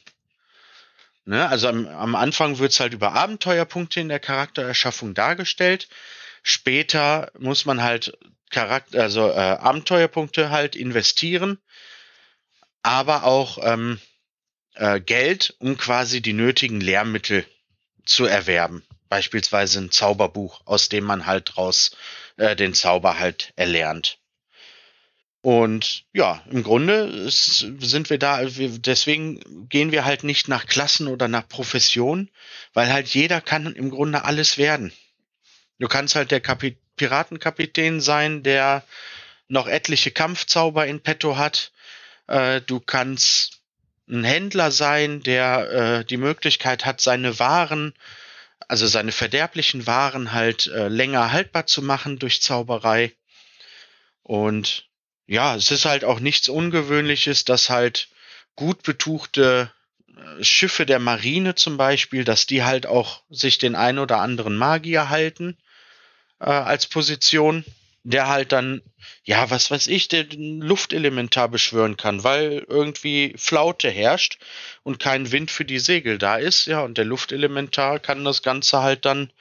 [1.25, 1.47] Ne?
[1.47, 5.89] Also am, am Anfang wird es halt über Abenteuerpunkte in der Charaktererschaffung dargestellt.
[6.43, 8.17] Später muss man halt
[8.49, 11.59] Charakter, also äh, Abenteuerpunkte halt investieren,
[12.81, 13.99] aber auch ähm,
[14.75, 17.45] äh, Geld, um quasi die nötigen Lehrmittel
[18.05, 18.83] zu erwerben.
[19.09, 21.95] Beispielsweise ein Zauberbuch, aus dem man halt draus
[22.37, 24.19] äh, den Zauber halt erlernt.
[25.41, 31.29] Und ja, im Grunde sind wir da, deswegen gehen wir halt nicht nach Klassen oder
[31.29, 32.29] nach Profession,
[32.73, 34.91] weil halt jeder kann im Grunde alles werden.
[35.79, 38.83] Du kannst halt der Kapi Piratenkapitän sein, der
[39.47, 41.71] noch etliche Kampfzauber in petto hat.
[42.27, 43.61] Äh, du kannst
[44.09, 47.93] ein Händler sein, der äh, die Möglichkeit hat, seine Waren,
[48.67, 53.13] also seine verderblichen Waren halt äh, länger haltbar zu machen durch Zauberei.
[54.23, 54.89] Und
[55.25, 58.09] ja, es ist halt auch nichts Ungewöhnliches, dass halt
[58.57, 59.71] gut betuchte
[60.07, 64.57] äh, Schiffe der Marine zum Beispiel, dass die halt auch sich den ein oder anderen
[64.57, 65.57] Magier halten
[66.39, 67.63] äh, als Position
[68.03, 68.81] der halt dann,
[69.23, 74.39] ja, was weiß ich, den Luftelementar beschwören kann, weil irgendwie Flaute herrscht
[74.83, 78.81] und kein Wind für die Segel da ist, ja, und der Luftelementar kann das Ganze
[78.81, 79.31] halt dann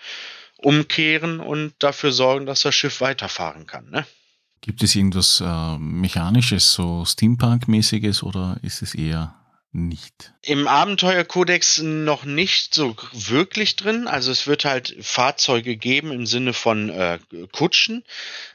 [0.57, 4.05] umkehren und dafür sorgen, dass das Schiff weiterfahren kann, ne?
[4.61, 9.38] Gibt es irgendwas äh, Mechanisches, so Steampunk-mäßiges oder ist es eher
[9.73, 10.33] nicht.
[10.43, 14.07] Im Abenteuerkodex noch nicht so wirklich drin.
[14.09, 17.19] Also es wird halt Fahrzeuge geben im Sinne von äh,
[17.53, 18.05] Kutschen,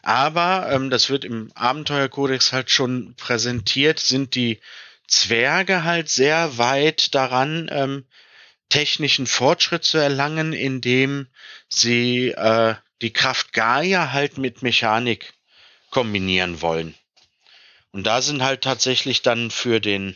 [0.01, 4.59] aber ähm, das wird im Abenteuerkodex halt schon präsentiert, sind die
[5.07, 8.05] Zwerge halt sehr weit daran, ähm,
[8.69, 11.27] technischen Fortschritt zu erlangen, indem
[11.69, 15.33] sie äh, die Kraft Gaia halt mit Mechanik
[15.91, 16.95] kombinieren wollen.
[17.91, 20.15] Und da sind halt tatsächlich dann für den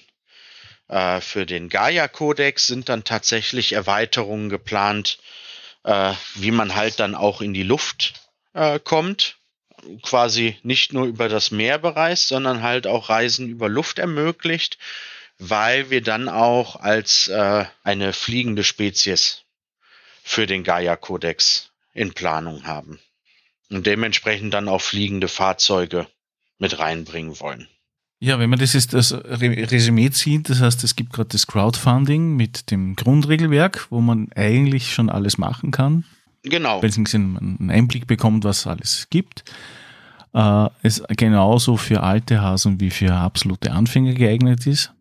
[0.87, 5.19] äh, für den Gaia-Kodex sind dann tatsächlich Erweiterungen geplant,
[5.83, 8.13] äh, wie man halt dann auch in die Luft
[8.53, 9.37] äh, kommt.
[10.01, 14.77] Quasi nicht nur über das Meer bereist, sondern halt auch Reisen über Luft ermöglicht,
[15.37, 19.43] weil wir dann auch als äh, eine fliegende Spezies
[20.23, 22.99] für den Gaia-Kodex in Planung haben.
[23.69, 26.07] Und dementsprechend dann auch fliegende Fahrzeuge
[26.57, 27.67] mit reinbringen wollen.
[28.19, 32.35] Ja, wenn man das ist das Resümee zieht, das heißt, es gibt gerade das Crowdfunding
[32.35, 36.03] mit dem Grundregelwerk, wo man eigentlich schon alles machen kann.
[36.49, 36.79] Genau.
[36.79, 39.43] beziehungsweise einen Einblick bekommt, was es alles gibt.
[40.33, 44.91] Äh, es genauso für alte Hasen wie für absolute Anfänger geeignet ist,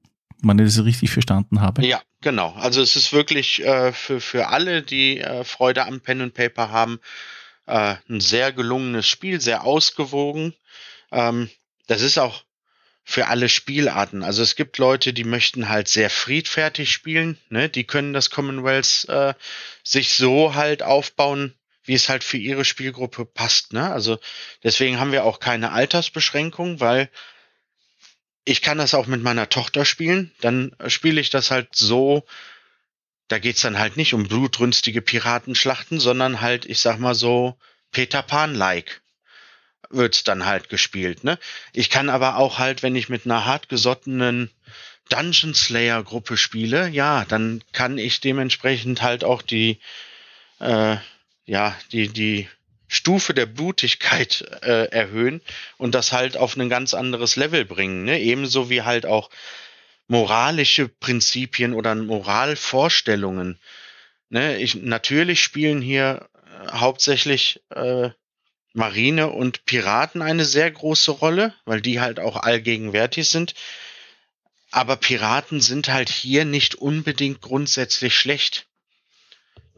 [0.43, 1.87] wenn ich das richtig verstanden habe.
[1.87, 2.53] Ja, genau.
[2.53, 6.71] Also es ist wirklich äh, für, für alle, die äh, Freude am Pen and Paper
[6.71, 7.01] haben,
[7.67, 10.55] äh, ein sehr gelungenes Spiel, sehr ausgewogen.
[11.13, 11.51] Ähm,
[11.87, 12.43] das ist auch
[13.09, 14.25] für alle Spielarten.
[14.25, 17.69] Also es gibt Leute, die möchten halt sehr friedfertig spielen, ne?
[17.69, 19.33] Die können das Commonwealth äh,
[19.85, 21.55] sich so halt aufbauen,
[21.85, 23.93] wie es halt für ihre Spielgruppe passt, ne?
[23.93, 24.19] Also
[24.65, 27.09] deswegen haben wir auch keine Altersbeschränkung, weil
[28.45, 30.33] ich kann das auch mit meiner Tochter spielen.
[30.41, 32.27] Dann spiele ich das halt so,
[33.29, 37.57] da geht's dann halt nicht um blutrünstige Piratenschlachten, sondern halt, ich sag mal so,
[37.93, 39.01] Peter Pan-like
[39.91, 41.39] wird's dann halt gespielt, ne?
[41.73, 44.51] Ich kann aber auch halt, wenn ich mit einer hartgesottenen
[45.09, 49.79] Dungeon Slayer Gruppe spiele, ja, dann kann ich dementsprechend halt auch die,
[50.61, 50.97] äh,
[51.45, 52.49] ja, die, die
[52.89, 55.41] Stufe der Blutigkeit äh, erhöhen
[55.77, 58.21] und das halt auf ein ganz anderes Level bringen, ne?
[58.21, 59.31] Ebenso wie halt auch
[60.09, 63.59] moralische Prinzipien oder Moralvorstellungen.
[64.29, 64.59] Ne?
[64.59, 68.11] Ich, natürlich spielen hier äh, hauptsächlich äh,
[68.77, 73.55] Marine und Piraten eine sehr große Rolle, weil die halt auch allgegenwärtig sind.
[74.71, 78.67] Aber Piraten sind halt hier nicht unbedingt grundsätzlich schlecht.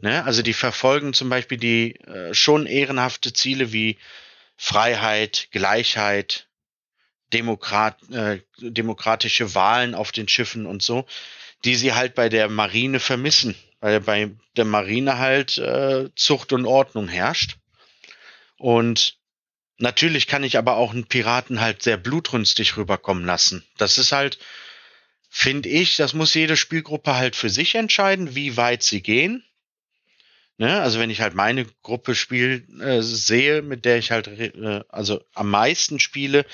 [0.01, 0.25] Ne?
[0.25, 3.97] Also die verfolgen zum Beispiel die äh, schon ehrenhafte Ziele wie
[4.57, 6.49] Freiheit, Gleichheit,
[7.31, 11.05] Demokrat, äh, demokratische Wahlen auf den Schiffen und so,
[11.63, 16.65] die sie halt bei der Marine vermissen, weil bei der Marine halt äh, Zucht und
[16.65, 17.55] Ordnung herrscht.
[18.59, 19.17] Und
[19.77, 23.65] natürlich kann ich aber auch einen Piraten halt sehr blutrünstig rüberkommen lassen.
[23.77, 24.37] Das ist halt,
[25.29, 29.43] finde ich, das muss jede Spielgruppe halt für sich entscheiden, wie weit sie gehen.
[30.57, 30.81] Ne?
[30.81, 35.23] Also wenn ich halt meine Gruppe spiel äh, sehe, mit der ich halt äh, also
[35.33, 36.45] am meisten spiele,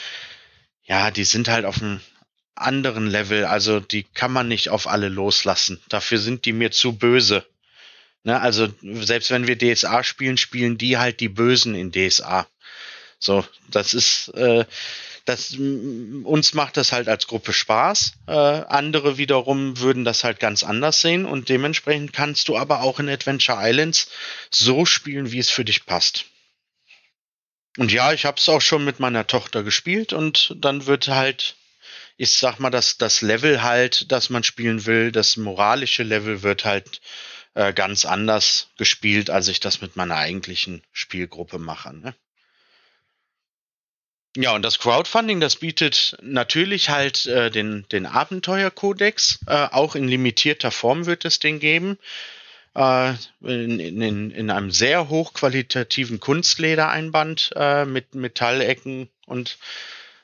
[0.83, 1.99] ja, die sind halt auf einem
[2.53, 3.45] anderen Level.
[3.45, 5.81] Also die kann man nicht auf alle loslassen.
[5.89, 7.45] Dafür sind die mir zu böse.
[8.25, 12.47] Ne, also selbst wenn wir DSA spielen, spielen die halt die Bösen in DSA.
[13.19, 14.65] So, das ist, äh,
[15.25, 18.13] das uns macht das halt als Gruppe Spaß.
[18.27, 22.99] Äh, andere wiederum würden das halt ganz anders sehen und dementsprechend kannst du aber auch
[22.99, 24.09] in Adventure Islands
[24.49, 26.25] so spielen, wie es für dich passt.
[27.77, 31.57] Und ja, ich habe es auch schon mit meiner Tochter gespielt und dann wird halt,
[32.17, 36.65] ich sag mal, das, das Level halt, das man spielen will, das moralische Level wird
[36.65, 37.01] halt
[37.55, 41.95] äh, ganz anders gespielt, als ich das mit meiner eigentlichen Spielgruppe mache.
[41.95, 42.13] Ne?
[44.37, 49.39] Ja, und das Crowdfunding, das bietet natürlich halt äh, den, den Abenteuerkodex.
[49.47, 51.97] Äh, auch in limitierter Form wird es den geben.
[52.75, 59.57] Äh, in, in, in einem sehr hochqualitativen Kunstledereinband äh, mit Metallecken und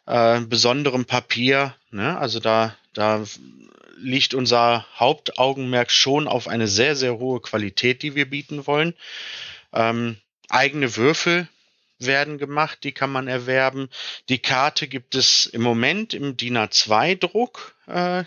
[0.06, 1.74] äh, besonderem Papier.
[1.92, 2.18] Ne?
[2.18, 3.24] Also da, da
[4.02, 8.93] liegt unser Hauptaugenmerk schon auf eine sehr, sehr hohe Qualität, die wir bieten wollen.
[9.74, 10.18] Ähm,
[10.49, 11.47] eigene Würfel
[11.99, 13.89] werden gemacht, die kann man erwerben.
[14.30, 17.76] Die Karte gibt es im Moment im DIN A2-Druck.
[17.88, 18.24] Äh,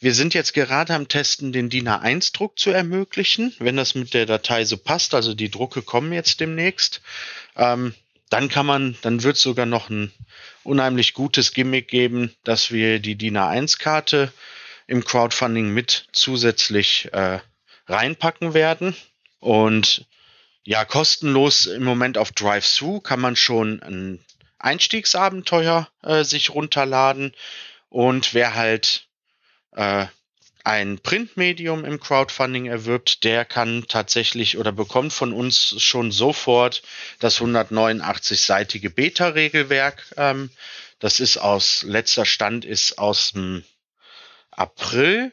[0.00, 4.26] wir sind jetzt gerade am Testen, den DIN A1-Druck zu ermöglichen, wenn das mit der
[4.26, 5.14] Datei so passt.
[5.14, 7.00] Also die Drucke kommen jetzt demnächst.
[7.56, 7.94] Ähm,
[8.28, 10.12] dann kann man, dann wird es sogar noch ein
[10.62, 14.32] unheimlich gutes Gimmick geben, dass wir die DIN A1-Karte
[14.86, 17.40] im Crowdfunding mit zusätzlich äh,
[17.86, 18.96] reinpacken werden.
[19.40, 20.06] Und
[20.64, 24.24] ja, kostenlos im Moment auf Drive-Thru kann man schon ein
[24.58, 27.34] Einstiegsabenteuer äh, sich runterladen.
[27.90, 29.06] Und wer halt
[29.72, 30.06] äh,
[30.64, 36.82] ein Printmedium im Crowdfunding erwirbt, der kann tatsächlich oder bekommt von uns schon sofort
[37.18, 40.06] das 189-seitige Beta-Regelwerk.
[40.16, 40.50] Ähm,
[40.98, 43.62] das ist aus letzter Stand ist aus dem
[44.56, 45.32] April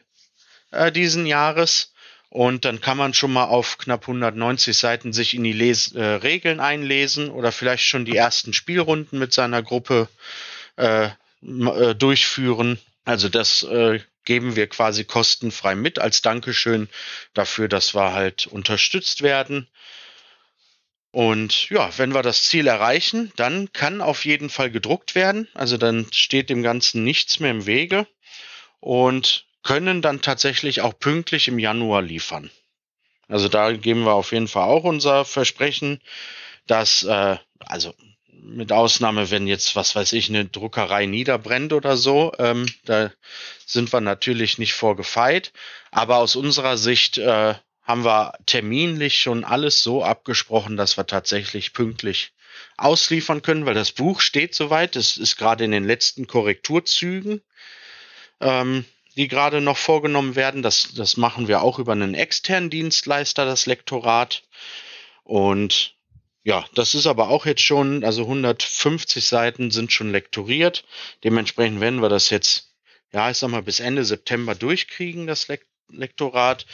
[0.70, 1.92] äh, diesen Jahres.
[2.28, 6.02] Und dann kann man schon mal auf knapp 190 Seiten sich in die Les äh,
[6.02, 10.08] Regeln einlesen oder vielleicht schon die ersten Spielrunden mit seiner Gruppe
[10.76, 11.10] äh,
[11.42, 12.78] äh, durchführen.
[13.04, 16.88] Also das äh, geben wir quasi kostenfrei mit als Dankeschön
[17.34, 19.68] dafür, dass wir halt unterstützt werden.
[21.10, 25.48] Und ja, wenn wir das Ziel erreichen, dann kann auf jeden Fall gedruckt werden.
[25.52, 28.06] Also dann steht dem Ganzen nichts mehr im Wege
[28.82, 32.50] und können dann tatsächlich auch pünktlich im Januar liefern.
[33.28, 36.00] Also da geben wir auf jeden Fall auch unser Versprechen,
[36.66, 37.94] dass, äh, also
[38.26, 43.12] mit Ausnahme, wenn jetzt, was weiß ich, eine Druckerei niederbrennt oder so, ähm, da
[43.64, 45.52] sind wir natürlich nicht vorgefeit.
[45.92, 47.54] Aber aus unserer Sicht äh,
[47.84, 52.32] haben wir terminlich schon alles so abgesprochen, dass wir tatsächlich pünktlich
[52.76, 54.96] ausliefern können, weil das Buch steht soweit.
[54.96, 57.42] Es ist gerade in den letzten Korrekturzügen,
[58.42, 58.84] ähm,
[59.16, 60.62] die gerade noch vorgenommen werden.
[60.62, 64.42] Das, das machen wir auch über einen externen Dienstleister, das Lektorat.
[65.24, 65.94] Und
[66.44, 70.84] ja, das ist aber auch jetzt schon, also 150 Seiten sind schon lektoriert.
[71.24, 72.72] Dementsprechend werden wir das jetzt,
[73.12, 76.66] ja, ich sag mal, bis Ende September durchkriegen, das Lek Lektorat.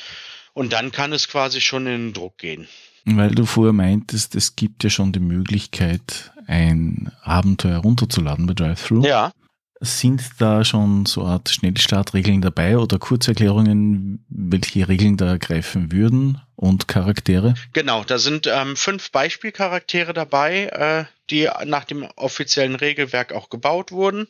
[0.52, 2.68] Und dann kann es quasi schon in den Druck gehen.
[3.04, 9.04] Weil du vorher meintest, es gibt ja schon die Möglichkeit, ein Abenteuer runterzuladen bei DriveThru.
[9.04, 9.32] Ja.
[9.80, 16.40] Sind da schon so eine Art Schnellstartregeln dabei oder Kurzerklärungen, welche Regeln da greifen würden
[16.56, 17.54] und Charaktere?
[17.72, 23.92] Genau, da sind ähm, fünf Beispielcharaktere dabei, äh, die nach dem offiziellen Regelwerk auch gebaut
[23.92, 24.26] wurden.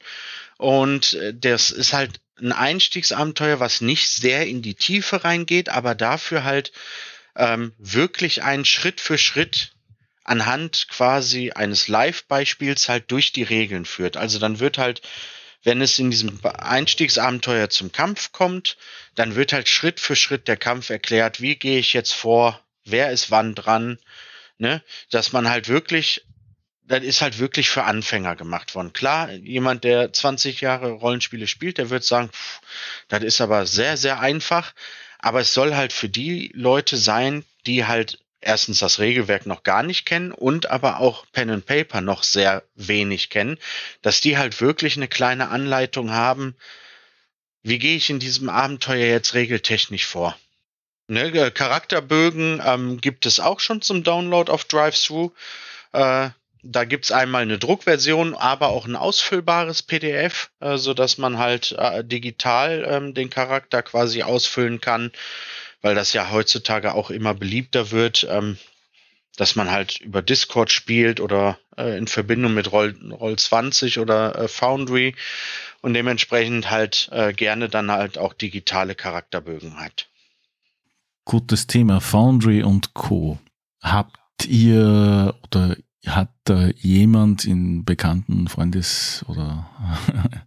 [0.58, 5.94] Und äh, das ist halt ein Einstiegsabenteuer, was nicht sehr in die Tiefe reingeht, aber
[5.94, 6.72] dafür halt
[7.36, 9.72] ähm, wirklich einen Schritt für Schritt
[10.24, 14.16] anhand quasi eines Live-Beispiels halt durch die Regeln führt.
[14.16, 15.00] Also dann wird halt,
[15.68, 18.78] wenn es in diesem Einstiegsabenteuer zum Kampf kommt,
[19.16, 23.10] dann wird halt Schritt für Schritt der Kampf erklärt, wie gehe ich jetzt vor, wer
[23.10, 23.98] ist wann dran,
[24.56, 24.82] ne?
[25.10, 26.24] Dass man halt wirklich
[26.86, 28.94] das ist halt wirklich für Anfänger gemacht worden.
[28.94, 32.62] Klar, jemand, der 20 Jahre Rollenspiele spielt, der wird sagen, pff,
[33.08, 34.72] das ist aber sehr, sehr einfach.
[35.18, 39.82] Aber es soll halt für die Leute sein, die halt erstens das Regelwerk noch gar
[39.82, 43.58] nicht kennen und aber auch Pen and Paper noch sehr wenig kennen,
[44.02, 46.54] dass die halt wirklich eine kleine Anleitung haben,
[47.62, 50.38] wie gehe ich in diesem Abenteuer jetzt regeltechnisch vor.
[51.08, 55.30] Ne, äh, Charakterbögen ähm, gibt es auch schon zum Download auf DriveThru.
[55.92, 56.30] Äh,
[56.62, 61.72] da gibt's einmal eine Druckversion, aber auch ein ausfüllbares PDF, äh, so dass man halt
[61.72, 65.12] äh, digital ähm, den Charakter quasi ausfüllen kann,
[65.82, 68.58] weil das ja heutzutage auch immer beliebter wird, ähm,
[69.36, 74.36] dass man halt über Discord spielt oder äh, in Verbindung mit Roll, Roll 20 oder
[74.36, 75.14] äh, Foundry
[75.80, 80.08] und dementsprechend halt äh, gerne dann halt auch digitale Charakterbögen hat.
[81.24, 83.38] Gutes Thema Foundry und Co.
[83.80, 85.76] Habt ihr oder
[86.06, 89.68] hat da jemand in bekannten Freundes- oder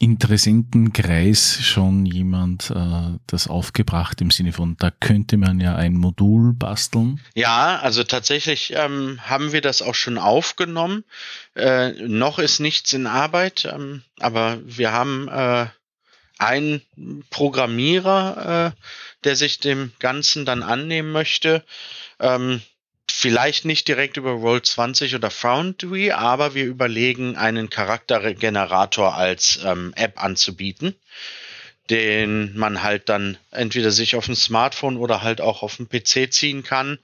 [0.00, 6.52] Interessentenkreis schon jemand äh, das aufgebracht im Sinne von, da könnte man ja ein Modul
[6.52, 7.20] basteln?
[7.34, 11.04] Ja, also tatsächlich ähm, haben wir das auch schon aufgenommen.
[11.56, 15.66] Äh, noch ist nichts in Arbeit, ähm, aber wir haben äh,
[16.38, 16.82] einen
[17.30, 18.80] Programmierer, äh,
[19.24, 21.64] der sich dem Ganzen dann annehmen möchte.
[22.20, 22.62] Ähm,
[23.18, 30.22] vielleicht nicht direkt über Roll20 oder Foundry, aber wir überlegen, einen Charaktergenerator als ähm, App
[30.22, 30.94] anzubieten,
[31.90, 36.32] den man halt dann entweder sich auf dem Smartphone oder halt auch auf dem PC
[36.32, 37.00] ziehen kann,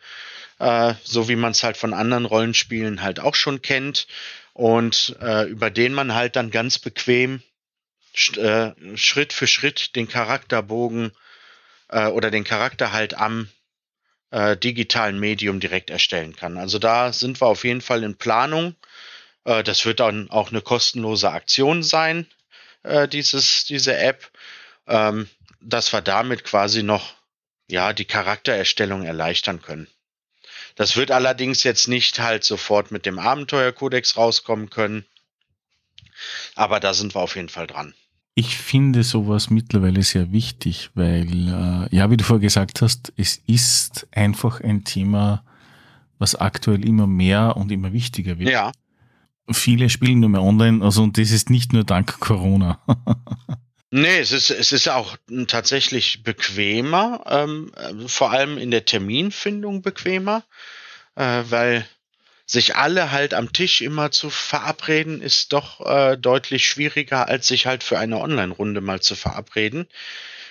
[0.60, 4.06] äh, so wie man es halt von anderen Rollenspielen halt auch schon kennt.
[4.52, 7.42] Und äh, über den man halt dann ganz bequem
[8.36, 11.10] äh, Schritt für Schritt den Charakterbogen
[11.88, 13.48] äh, oder den Charakter halt am
[14.34, 16.58] äh, digitalen Medium direkt erstellen kann.
[16.58, 18.74] Also da sind wir auf jeden Fall in Planung.
[19.44, 22.26] Äh, das wird dann auch eine kostenlose Aktion sein,
[22.82, 24.28] äh, dieses, diese App,
[24.88, 25.28] ähm,
[25.60, 27.14] dass wir damit quasi noch
[27.68, 29.86] ja, die Charaktererstellung erleichtern können.
[30.74, 35.06] Das wird allerdings jetzt nicht halt sofort mit dem Abenteuerkodex rauskommen können.
[36.56, 37.94] Aber da sind wir auf jeden Fall dran.
[38.36, 43.40] Ich finde sowas mittlerweile sehr wichtig, weil, äh, ja, wie du vorher gesagt hast, es
[43.46, 45.44] ist einfach ein Thema,
[46.18, 48.50] was aktuell immer mehr und immer wichtiger wird.
[48.50, 48.72] Ja.
[49.52, 52.80] Viele spielen nur mehr online, also und das ist nicht nur dank Corona.
[53.90, 55.16] nee, es ist, es ist auch
[55.46, 57.70] tatsächlich bequemer, ähm,
[58.06, 60.42] vor allem in der Terminfindung bequemer,
[61.14, 61.86] äh, weil
[62.46, 67.66] sich alle halt am Tisch immer zu verabreden, ist doch äh, deutlich schwieriger, als sich
[67.66, 69.88] halt für eine Online-Runde mal zu verabreden.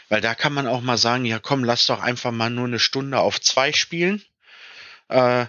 [0.10, 2.80] Weil da kann man auch mal sagen, ja komm, lass doch einfach mal nur eine
[2.80, 4.24] Stunde auf zwei spielen.
[5.10, 5.46] Äh,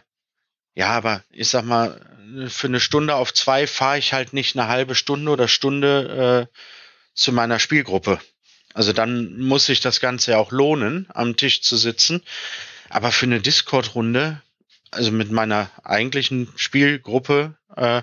[0.75, 2.01] ja, aber ich sag mal,
[2.49, 6.59] für eine Stunde auf zwei fahre ich halt nicht eine halbe Stunde oder Stunde äh,
[7.15, 8.21] zu meiner Spielgruppe.
[8.75, 12.23] Also dann muss sich das Ganze ja auch lohnen, am Tisch zu sitzen.
[12.91, 14.43] Aber für eine Discord-Runde
[14.95, 18.03] also mit meiner eigentlichen Spielgruppe, äh,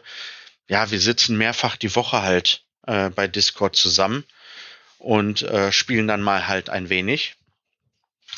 [0.67, 4.23] ja, wir sitzen mehrfach die Woche halt äh, bei Discord zusammen
[4.99, 7.35] und äh, spielen dann mal halt ein wenig.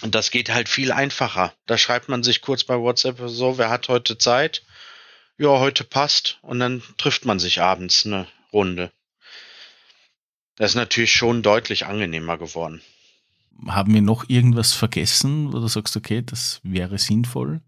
[0.01, 1.53] Und das geht halt viel einfacher.
[1.65, 4.63] Da schreibt man sich kurz bei WhatsApp so, wer hat heute Zeit?
[5.37, 6.39] Ja, heute passt.
[6.41, 8.91] Und dann trifft man sich abends eine Runde.
[10.55, 12.81] Das ist natürlich schon deutlich angenehmer geworden.
[13.67, 17.61] Haben wir noch irgendwas vergessen, wo du sagst, okay, das wäre sinnvoll?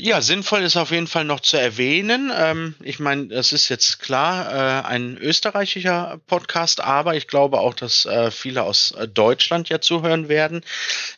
[0.00, 2.30] Ja, sinnvoll ist auf jeden Fall noch zu erwähnen.
[2.32, 7.74] Ähm, ich meine, das ist jetzt klar äh, ein österreichischer Podcast, aber ich glaube auch,
[7.74, 10.60] dass äh, viele aus äh, Deutschland ja zuhören werden.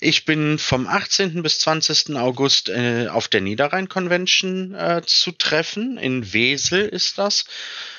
[0.00, 1.42] Ich bin vom 18.
[1.42, 2.16] bis 20.
[2.16, 5.98] August äh, auf der Niederrhein Convention äh, zu treffen.
[5.98, 7.44] In Wesel ist das.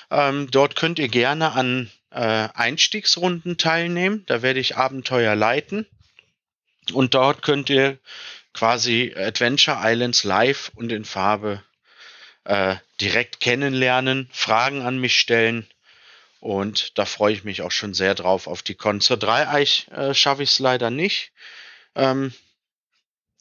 [0.09, 4.23] Ähm, dort könnt ihr gerne an äh, Einstiegsrunden teilnehmen.
[4.25, 5.85] Da werde ich Abenteuer leiten.
[6.91, 7.99] Und dort könnt ihr
[8.53, 11.63] quasi Adventure Islands live und in Farbe
[12.43, 15.67] äh, direkt kennenlernen, Fragen an mich stellen.
[16.39, 18.99] Und da freue ich mich auch schon sehr drauf auf die Con.
[18.99, 21.31] Zur Dreieich äh, schaffe ich es leider nicht.
[21.95, 22.33] Ähm,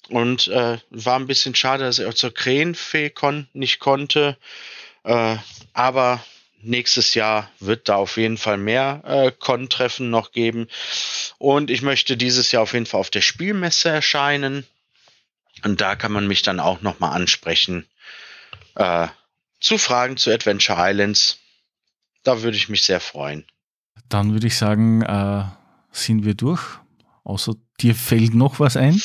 [0.08, 4.36] und äh, war ein bisschen schade, dass ich auch zur Krähenfee-Con nicht konnte.
[5.04, 5.36] Äh,
[5.72, 6.22] aber
[6.62, 10.68] nächstes Jahr wird da auf jeden Fall mehr äh, Con-Treffen noch geben.
[11.38, 14.66] Und ich möchte dieses Jahr auf jeden Fall auf der Spielmesse erscheinen.
[15.64, 17.86] Und da kann man mich dann auch nochmal ansprechen
[18.76, 19.08] äh,
[19.60, 21.38] zu Fragen zu Adventure Islands.
[22.22, 23.46] Da würde ich mich sehr freuen.
[24.08, 25.44] Dann würde ich sagen, äh,
[25.92, 26.62] sind wir durch.
[27.24, 29.00] Außer dir fällt noch was ein?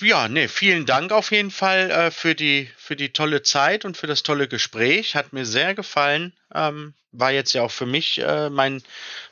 [0.00, 3.96] Ja, nee, vielen Dank auf jeden Fall äh, für, die, für die tolle Zeit und
[3.96, 5.16] für das tolle Gespräch.
[5.16, 6.32] Hat mir sehr gefallen.
[6.54, 8.82] Ähm, war jetzt ja auch für mich äh, mein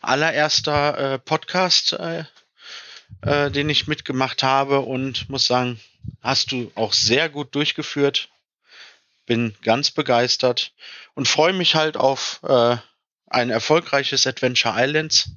[0.01, 1.97] allererster äh, Podcast
[3.23, 5.81] äh, den ich mitgemacht habe und muss sagen,
[6.21, 8.29] hast du auch sehr gut durchgeführt.
[9.27, 10.73] Bin ganz begeistert
[11.14, 12.77] und freue mich halt auf äh,
[13.27, 15.31] ein erfolgreiches Adventure Islands.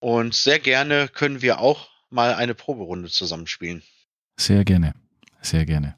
[0.00, 3.82] Und sehr gerne können wir auch mal eine Proberunde zusammenspielen.
[4.36, 4.94] Sehr gerne,
[5.42, 5.96] sehr gerne.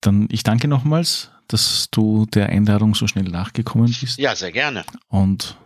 [0.00, 4.18] Dann ich danke nochmals, dass du der Einladung so schnell nachgekommen bist.
[4.18, 4.84] Ja, sehr gerne.
[5.08, 5.58] Und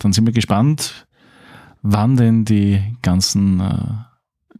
[0.00, 1.06] dann sind wir gespannt,
[1.82, 4.08] wann denn die ganzen äh,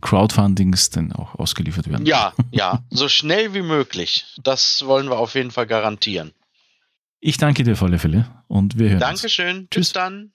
[0.01, 2.07] Crowdfundings denn auch ausgeliefert werden.
[2.07, 4.27] Ja, ja, so schnell wie möglich.
[4.43, 6.33] Das wollen wir auf jeden Fall garantieren.
[7.21, 9.59] Ich danke dir auf alle Fälle und wir hören Dankeschön.
[9.61, 9.71] uns.
[9.71, 9.89] Tschüss.
[9.89, 10.33] Bis dann.